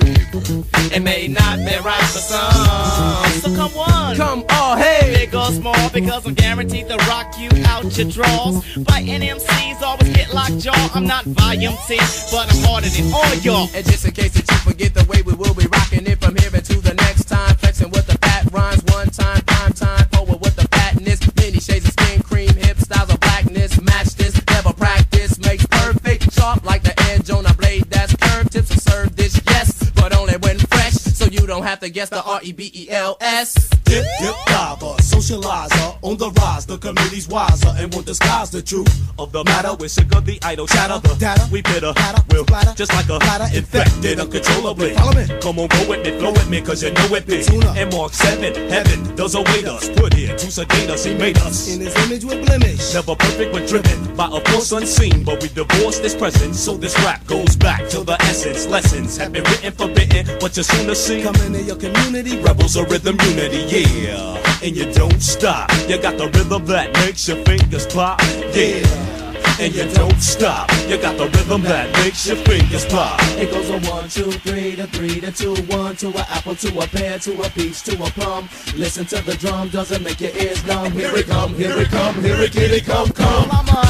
[0.96, 3.32] It may not be right for some.
[3.42, 7.50] So come one, come all, hey, big or small, because I'm guaranteed to rock you
[7.66, 8.64] out your drawers.
[8.86, 10.92] Fighting MCs always get locked jaw.
[10.94, 11.98] I'm not volume 10,
[12.32, 13.70] but I'm harder than all y'all.
[13.74, 16.36] And just in case that you forget the way we will be rocking it from
[16.36, 20.42] here until the next time, flexing with the fat rhymes one time, prime time, forward
[20.42, 24.74] with the fatness, many shades of skin cream, hip styles of blackness, match this, never
[24.74, 29.16] practice, makes perfect, sharp like the edge on a blade that's curved, tips will serve
[29.16, 32.52] this, yes, but only when fresh, so you don't have to guess the R E
[32.52, 33.70] B E L S.
[33.86, 38.90] Dip, dip, diver, socializer, on the rise, the committee's wiser and won't disguise the truth
[39.20, 39.74] of the matter.
[39.80, 41.94] We're sick of the idle chatter, the data, we bitter,
[42.32, 42.46] will
[42.76, 43.18] just like a
[43.56, 44.94] infected uncontrollably.
[44.94, 45.26] Follow me.
[45.42, 47.46] Come on, go with me, flow with me, cause you know it big.
[47.78, 51.74] And Mark 7, heaven does await us, put here to sedate us, he made us.
[51.74, 52.94] In his image with blemish.
[52.94, 56.96] Never perfect, but driven by a force unseen, but we divorce this present, so this
[57.06, 58.68] rap goes back to the essence.
[58.68, 61.22] Lessons have been written, forbidden, but you sooner see.
[61.22, 64.55] Come into your community, Rebels of rhythm unity, yeah.
[64.66, 65.70] And you don't stop.
[65.88, 68.20] You got the rhythm that makes your fingers pop,
[68.52, 69.05] yeah.
[69.58, 70.70] And you don't stop.
[70.90, 73.18] You got the rhythm that makes your fingers pop.
[73.40, 76.80] It goes a one, two, three, to three, to two, one, to an apple, to
[76.80, 78.50] a pear, to a peach, to a plum.
[78.76, 80.92] Listen to the drum, doesn't make your ears numb.
[80.92, 83.48] Here it come, here it come, here it get it come, come.
[83.50, 83.86] I'm a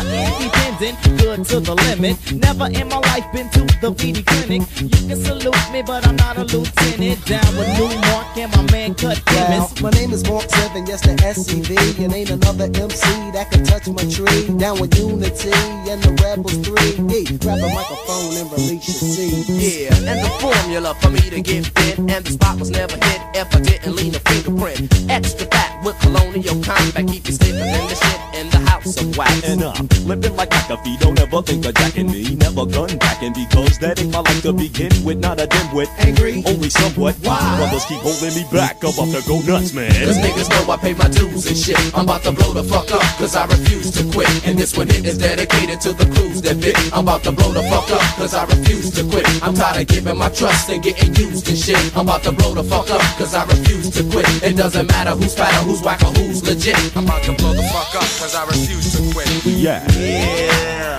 [0.77, 2.15] independent, good to the limit.
[2.31, 4.61] Never in my life been to the VD clinic.
[4.79, 7.25] You can salute me, but I'm not a lieutenant.
[7.25, 9.81] Down with New Mark and my man Cut Well, Chemist.
[9.81, 13.87] my name is Mark Seven, yes the SCV, and ain't another MC that can touch
[13.87, 14.47] my tree.
[14.57, 15.54] Down with Unity
[15.89, 16.91] and the Rebels Three.
[17.07, 19.45] Hey, grab a microphone and release your seed.
[19.47, 23.21] Yeah, and the formula for me to get fit, and the spot was never hit
[23.33, 24.93] if I didn't lean a fingerprint.
[25.09, 29.17] Extra fat with colonial combat, keep you stiffer than the shit in the house of
[29.17, 29.43] wax.
[29.47, 32.35] And I'm living like McAfee, don't ever think of jacking me.
[32.35, 35.19] Never gun backing because that ain't my life to begin with.
[35.19, 36.43] Not a dimwit, Angry?
[36.45, 37.15] only somewhat.
[37.23, 37.39] Why?
[37.57, 39.91] Brothers keep holding me back, I'm about to go nuts, man.
[39.91, 41.79] Cause niggas know I pay my dues and shit.
[41.95, 44.27] I'm about to blow the fuck up, cause I refuse to quit.
[44.47, 46.75] And this one hit is dedicated to the crews that fit.
[46.93, 49.25] I'm about to blow the fuck up, cause I refuse to quit.
[49.43, 51.77] I'm tired of giving my trust and getting used and shit.
[51.95, 54.25] I'm about to blow the fuck up, cause I refuse to quit.
[54.43, 56.77] It doesn't matter who's fat or who's whack or who's legit.
[56.97, 59.27] I'm about to blow the fuck up, cause I refuse to quit.
[59.45, 59.85] Yeah.
[59.93, 60.97] Yeah.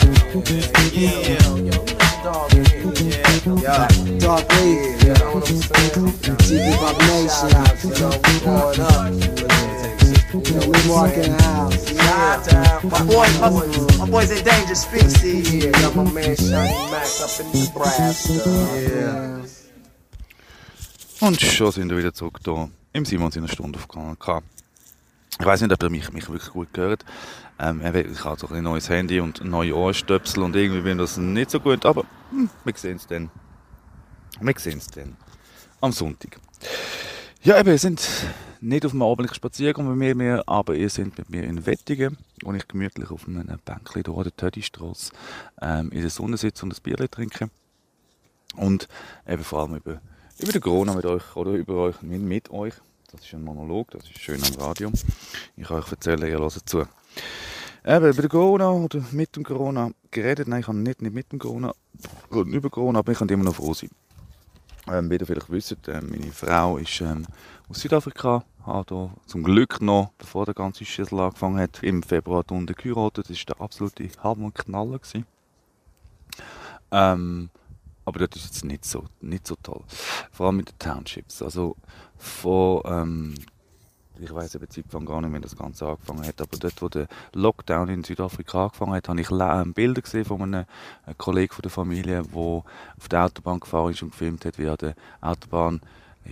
[0.93, 1.57] Yeah.
[3.63, 3.89] Yeah.
[4.19, 5.03] Dark Wave.
[5.03, 6.13] You know what I'm saying?
[6.47, 7.51] TV Pop Nation.
[10.33, 11.93] Know, we marking house.
[11.93, 12.81] Yeah.
[12.85, 15.65] My boy, my, my boy's endangered species.
[15.65, 18.51] Yeah, got my man Shiny Mac up in Nebraska.
[18.77, 19.47] Yeah.
[21.21, 24.43] Und schon sind wir wieder zurück hier im Simon seiner Stunde auf.
[25.39, 27.05] Ich weiß nicht, ob ihr mich, mich wirklich gut gehört.
[27.59, 31.51] Ähm, ich habe so ein neues Handy und neue Ohrstöpsel und irgendwie bin das nicht
[31.51, 33.31] so gut, aber hm, wir sehen es dann.
[34.41, 35.17] Wir sehen es dann.
[35.81, 36.39] Am Sonntag.
[37.47, 38.05] Ja, eben, wir sind
[38.61, 42.53] nicht auf einem abendlichen Spaziergang mit mir, aber ihr seid mit mir in Wettigen, wo
[42.53, 45.13] ich gemütlich auf einem Bänkchen hier an der Tödistrasse
[45.63, 47.49] ähm, in der Sonne sitze und ein Bier trinke.
[48.57, 48.89] Und
[49.29, 50.01] eben vor allem über,
[50.41, 52.75] über den Corona mit euch oder über euch, mit, mit euch.
[53.13, 54.91] Das ist ein Monolog, das ist schön am Radio.
[55.57, 56.81] Ich kann euch erzählen, ihr hört zu.
[56.81, 60.49] Eben, über den Corona oder mit dem Corona geredet.
[60.49, 61.73] Nein, ich habe nicht, nicht mit dem Corona
[62.33, 63.91] über Corona, aber ich kann immer noch froh sein.
[64.89, 67.27] Ähm, wie ihr vielleicht wisst, ähm, meine Frau ist ähm,
[67.69, 72.75] aus Südafrika da zum Glück noch, bevor der ganze Schüssel angefangen hat, im Februar unten
[72.75, 73.31] geheiratet.
[73.31, 74.99] Das war der absolute Hammer und Knaller.
[76.91, 77.51] Ähm,
[78.05, 79.83] aber das ist jetzt nicht so, nicht so toll.
[80.33, 81.43] Vor allem mit den Townships.
[81.43, 81.77] Also
[82.17, 83.35] von, ähm,
[84.21, 87.09] ich weiß eben Zeitpunkt gar nicht, wie das Ganze angefangen hat, aber dort, wo der
[87.33, 90.65] Lockdown in Südafrika angefangen hat, habe ich ähm, Bilder gesehen von einem,
[91.05, 94.69] einem Kollegen von der Familie, der auf der Autobahn gefahren ist und gefilmt hat, wie
[94.69, 95.81] an der Autobahn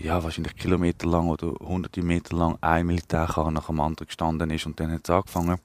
[0.03, 4.81] ja, wahrscheinlich kilometerlang oder hunderte Meter lang ein Militärkarre nach dem anderen gestanden ist und
[4.81, 5.59] dann hat es angefangen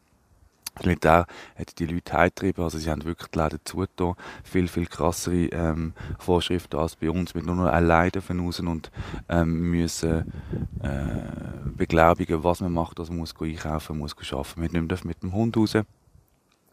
[0.76, 1.26] das Militär
[1.58, 4.16] hat die Leute heimgetrieben, also sie haben wirklich die Läden zugetan.
[4.44, 8.92] Viel, viel krassere ähm, Vorschriften als bei uns, mit nur noch allein dürfen raus und
[9.28, 10.32] ähm, müssen
[10.82, 11.22] äh,
[11.76, 14.74] beglaubigen, was man macht, also man muss einkaufen, muss arbeiten.
[14.74, 15.78] Wir dürfen mit dem Hund raus.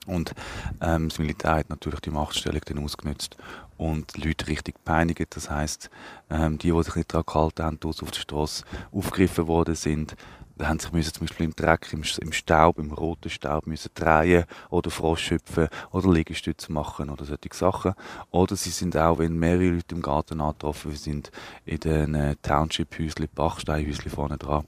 [0.06, 0.34] Und
[0.80, 3.36] ähm, das Militär hat natürlich die Machtstellung dann ausgenutzt
[3.76, 5.36] und die Leute richtig peinigt.
[5.36, 5.90] Das heißt,
[6.30, 10.16] ähm, die, die sich nicht daran gehalten haben, auf der Straße aufgegriffen worden sind,
[10.58, 13.90] da haben sich müssen zum Beispiel im Dreck, im, im Staub, im roten Staub müssen
[13.94, 17.92] drehen oder Frosch hüpfen oder Liegestütze machen oder solche Sachen.
[18.30, 21.30] Oder sie sind auch, wenn mehrere Leute im Garten angetroffen sind,
[21.66, 24.66] in den äh, Township-Häuschen, Bachsteinhäuschen vorne dran.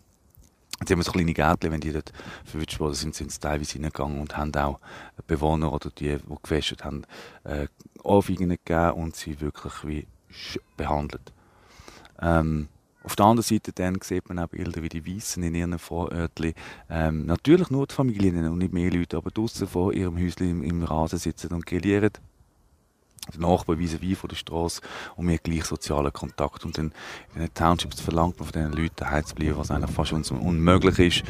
[0.80, 2.12] Jetzt haben so kleine Gärtchen, wenn die dort
[2.44, 4.78] verwünscht worden sind, sind sie teilweise hineingegangen und haben auch
[5.26, 7.02] Bewohner oder die, die gefestet haben,
[7.44, 7.66] äh,
[8.02, 10.06] Ohrfeigen gegeben und sie wirklich wie
[10.76, 11.32] behandelt.
[12.20, 12.68] Ähm,
[13.02, 16.52] auf der anderen Seite dann sieht man auch Bilder wie die Weißen in ihren Vorörtchen.
[16.90, 20.62] Ähm, natürlich nur die Familien und nicht mehr Leute, aber draußen vor ihrem Häuschen im,
[20.62, 22.10] im Rasen sitzen und grillieren
[23.32, 24.80] der Nachbar vis-à-vis von der Straße
[25.16, 26.64] und wir gleich sozialen Kontakt.
[26.64, 26.92] Und dann
[27.34, 30.98] in den Townships verlangt man von diesen Leuten daheim zu bleiben, was eigentlich fast unmöglich
[30.98, 31.22] ist.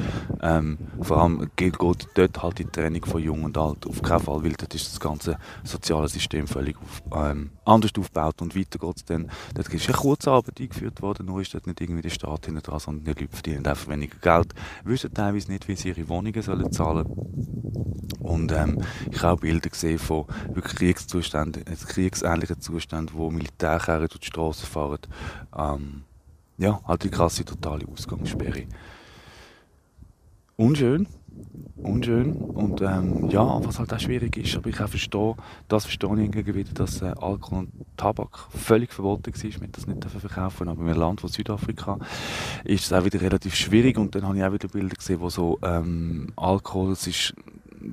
[0.43, 4.43] Ähm, vor allem geht, dort halt die Trennung von Jung und Alt auf keinen Fall,
[4.45, 8.97] weil dort ist das ganze soziale System völlig auf, ähm, anders aufgebaut und weiter geht
[8.97, 9.31] es dann.
[9.55, 12.79] Dort ist eine Kurzarbeit eingeführt worden, nur ist dort nicht irgendwie der Staat hinter dran,
[12.79, 16.73] sondern die Leute verdienen einfach weniger Geld, wissen teilweise nicht, wie sie ihre Wohnungen sollen
[16.73, 17.07] zahlen
[18.19, 24.21] Und ähm, ich habe auch Bilder gesehen von wirklich Kriegszuständen, kriegsähnlichen Zustand, wo Militärkerne durch
[24.21, 25.01] die Straße fahren.
[25.57, 26.03] Ähm,
[26.59, 28.65] ja, halt die krasse totale Ausgangssperre.
[30.57, 31.07] Unschön,
[31.77, 35.37] unschön und ähm, ja, was halt auch schwierig ist, aber ich auch verstehe,
[35.69, 39.87] das verstehe ich irgendwie wieder, dass äh, Alkohol und Tabak völlig verboten war, mit das
[39.87, 41.99] nicht verkaufen aber in einem Land wie Südafrika
[42.65, 45.31] ist es auch wieder relativ schwierig und dann habe ich auch wieder Bilder gesehen, wo
[45.31, 47.35] so ähm, Alkohol, es ist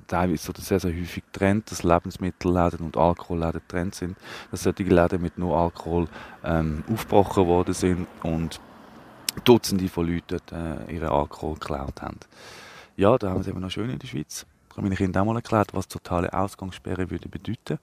[0.08, 4.18] teilweise oder sehr, sehr häufig trennt, dass Lebensmittelläden und Alkoholläden getrennt sind,
[4.52, 6.08] dass solche Läden mit nur Alkohol
[6.44, 8.60] ähm, aufgebrochen worden sind und
[9.44, 12.20] Dutzende von Leuten äh, ihren Alkohol geklaut haben.
[12.96, 14.46] Ja, da haben wir es eben noch schön in der Schweiz.
[14.70, 17.80] Ich habe meinen Kindern auch mal erklärt, was totale Ausgangssperre würde bedeuten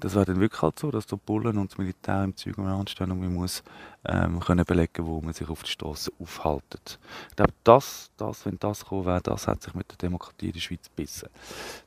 [0.00, 3.10] das wäre dann wirklich halt so, dass der Bullen und das Militär im Zeug anstehen
[3.10, 3.62] und man muss
[4.04, 6.98] ähm, können belegen, wo man sich auf der Straße aufhält.
[7.30, 10.52] Ich glaube, das, das, wenn das gekommen wäre, das hat sich mit der Demokratie in
[10.52, 11.28] der Schweiz gebissen.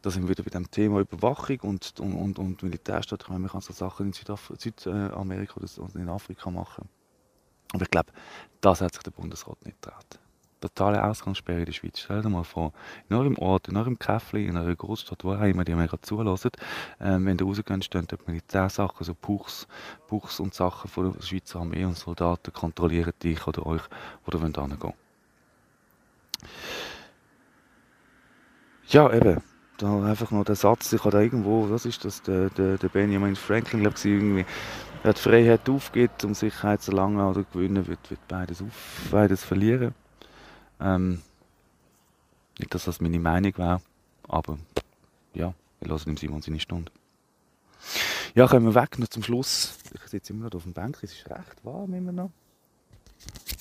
[0.02, 3.24] Da sind wir wieder bei dem Thema Überwachung und, und, und, und Militärstaat.
[3.24, 6.90] Ich meine, man kann so Sachen in Südaf Südamerika oder in Afrika machen.
[7.74, 8.12] Aber ich glaube,
[8.62, 10.20] das hat sich der Bundesrat nicht getraut
[10.60, 12.00] totale Ausgangssperre in der Schweiz.
[12.00, 12.74] Stell dir mal vor,
[13.10, 16.52] in eurem Ort, in eurem Käffli, in eurer Großstadt, wo auch immer die gerade zulassen,
[17.00, 19.68] ähm, wenn ihr rausgeht, stehen dort Militärsachen, so Puchs,
[20.08, 23.82] Puchs und Sachen von der Schweizer Armee und Soldaten kontrollieren dich oder euch,
[24.26, 24.94] wo ihr hingehen
[28.88, 29.42] Ja, eben.
[29.78, 33.38] Da einfach noch der Satz, ich habe irgendwo, was ist das, der, der, der Benjamin
[33.38, 34.46] Franklin, glaube ich, irgendwie,
[35.04, 39.46] wer die Freiheit aufgibt, um Sicherheit zu erlangen oder gewinnen, wird, wird beides, auf, beides
[39.46, 39.94] verlieren.
[40.80, 41.22] Ähm,
[42.58, 43.82] nicht, dass das meine Meinung wäre,
[44.28, 44.58] aber
[45.34, 46.92] ja, wir lassen dem Simon seine Stunde.
[48.36, 49.78] Ja, kommen wir weg noch zum Schluss.
[49.94, 52.32] Ich sitze immer noch auf dem Bank, es ist recht warm immer noch.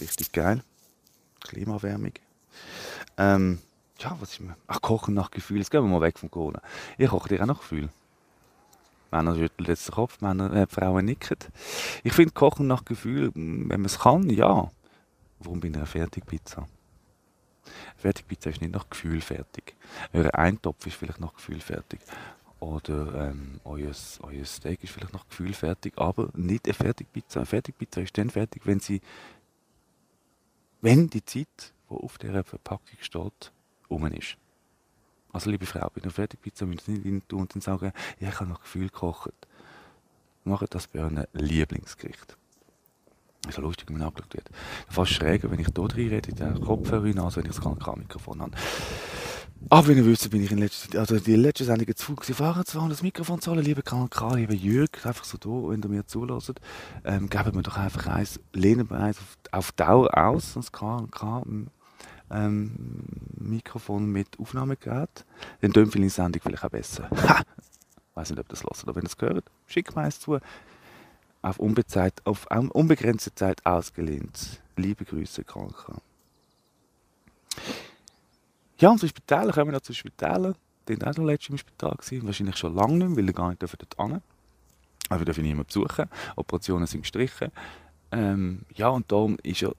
[0.01, 0.63] Richtig geil.
[1.41, 2.13] Klimaerwärmung.
[3.17, 3.59] Ähm,
[3.99, 4.57] ja, was ist mir?
[4.67, 5.59] Ach, Kochen nach Gefühl.
[5.59, 6.61] Jetzt gehen wir mal weg vom Corona.
[6.99, 7.89] Ich koche dir auch nach Gefühl.
[9.11, 11.39] Männer schütteln jetzt den Kopf, Männer, äh, Frauen nicken.
[12.05, 14.71] Ich finde Kochen nach Gefühl, wenn man es kann, ja.
[15.41, 16.67] Warum bin ich eine Fertigpizza?
[17.97, 19.75] Fertigpizza ist nicht nach Gefühl fertig.
[20.13, 22.01] Euer Eintopf ist vielleicht nach Gefühl fertig.
[22.61, 23.93] Oder ähm, euer,
[24.23, 27.41] euer Steak ist vielleicht nach Gefühl fertig, aber nicht eine Fertigpizza.
[27.41, 29.01] Eine Fertigpizza ist dann fertig, wenn sie,
[30.81, 33.53] wenn die Zeit, die auf der Verpackung steht,
[33.89, 34.37] um ist.
[35.33, 38.27] Also liebe Frau, bei einer Fertigpizza müsst ihr nicht rein tun und dann sagen, ich
[38.27, 39.31] habe nach Gefühl gekocht.
[40.45, 42.39] Macht das bei eurem Lieblingsgericht
[43.47, 44.51] ist ja lustig, wenn man angeschaut wird.
[44.89, 48.43] Fast schräger, wenn ich hier reinrede, in den Kopfhörer rein, als wenn ich das Mikrofon
[48.43, 48.53] habe.
[49.71, 52.65] Aber wie ihr wisst, bin ich in letzter, also die letzte Sendung zu fahren, fahren
[52.65, 56.07] zwar das Mikrofon zu holen, liebe KK, liebe Jürg, einfach so da, wenn ihr mir
[56.07, 56.55] zulässt,
[57.05, 61.11] ähm, geben wir doch einfach eins, lehnen wir eins auf, auf Dauer aus, sonst kann,
[61.11, 61.71] kann
[62.31, 62.73] ähm,
[63.37, 65.25] Mikrofon mit Aufnahmegerät.
[65.61, 67.09] Dann tönt viele Sendung vielleicht auch besser.
[67.11, 67.43] Ha!
[68.11, 70.39] Ich weiß nicht, ob das hört, aber wenn ihr es gehört, schickt mir eins zu.
[71.41, 74.61] Auf, unbezeit, auf unbegrenzte Zeit ausgelehnt.
[74.77, 76.01] Liebe Grüße, Kranker.
[78.79, 79.07] Ja, und zu
[79.53, 80.55] kommen wir noch zu Spitälern.
[80.89, 81.97] Die waren auch noch letztes im Spital.
[81.97, 82.27] Gewesen.
[82.27, 84.23] Wahrscheinlich schon lange nicht weil er gar nicht dort hin
[85.09, 86.07] Aber wir dürfen niemanden besuchen.
[86.37, 87.51] Operationen sind gestrichen.
[88.11, 89.71] Ähm, ja, und darum ist ja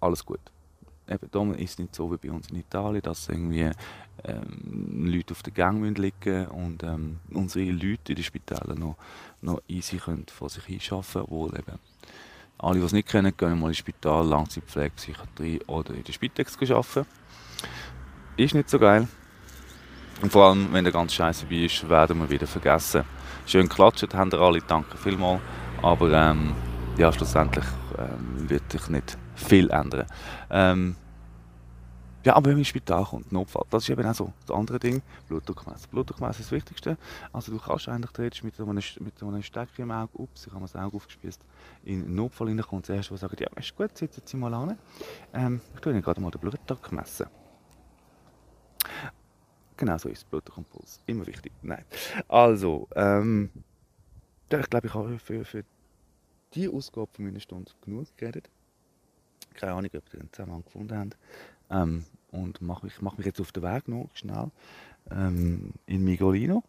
[0.00, 0.40] alles gut.
[1.08, 3.70] Eben, darum ist es nicht so wie bei uns in Italien, dass irgendwie
[4.24, 8.96] ähm, Leute auf der Gang liegen müssen und ähm, unsere Leute in den Spitälern noch,
[9.46, 11.78] noch easy können von sich hinschaffen obwohl eben
[12.58, 16.56] alle, die es nicht kennen, gehen mal ins Spital, Langzeitpflege, Psychiatrie oder in der Spitex
[16.70, 17.06] arbeiten.
[18.36, 19.06] Ist nicht so geil.
[20.22, 23.04] Und vor allem, wenn der ganze Scheiß vorbei ist, werden wir wieder vergessen.
[23.44, 25.42] Schön geklatscht haben ihr alle, danke vielmals.
[25.82, 26.54] Aber ähm,
[26.96, 27.66] ja, schlussendlich
[27.98, 30.06] ähm, wird sich nicht viel ändern.
[30.50, 30.96] Ähm,
[32.26, 34.80] ja, aber wenn man ins Spital kommt, Notfall, das ist eben auch so das andere
[34.80, 35.86] Ding, Blutdruckmesser.
[35.86, 36.98] Blutdruckmesser ist das Wichtigste.
[37.32, 40.60] Also du kannst eigentlich theoretisch mit einem, mit einem Stecker im Auge, ups, ich habe
[40.60, 41.40] mir das Auge aufgespießt,
[41.84, 44.76] in den Notfall reinkommen und was sagen, ja, ist gut, sitzen Sie mal an.
[45.34, 47.28] Ähm, ich tue Ihnen gerade mal den Blutdruck messen.
[49.76, 50.98] Genau so ist es, Blutdruck und Puls.
[51.06, 51.52] Immer wichtig.
[51.62, 51.84] Nein.
[52.26, 53.50] Also, ähm,
[54.50, 55.64] ich glaube, ich habe für, für
[56.54, 58.50] die Ausgabe von meiner Stunde genug geredet.
[59.54, 61.16] Keine Ahnung, ob ihr den Zusammenhang gefunden habt.
[61.70, 64.50] Ähm, und mache mich, mach mich jetzt auf den Weg noch schnell
[65.10, 66.62] ähm, in Migolino.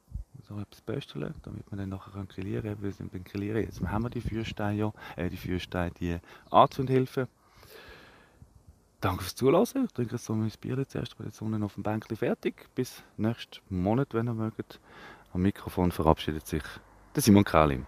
[0.48, 2.82] So etwas bestellen, damit wir dann nachher grillieren können.
[2.82, 3.64] Wir sind beim Grillieren.
[3.64, 6.18] Jetzt haben wir die Feuersteine, ja, äh, die Feuersteine, die
[6.52, 7.28] Anzündhilfe.
[9.02, 9.86] Danke fürs Zuhören.
[9.86, 12.68] Ich trinke jetzt so mein Bier zuerst, ich bin jetzt unten auf dem Bänkchen fertig.
[12.76, 14.80] Bis nächsten Monat, wenn ihr mögt.
[15.34, 16.64] Am Mikrofon verabschiedet sich
[17.16, 17.86] der Simon Kralin.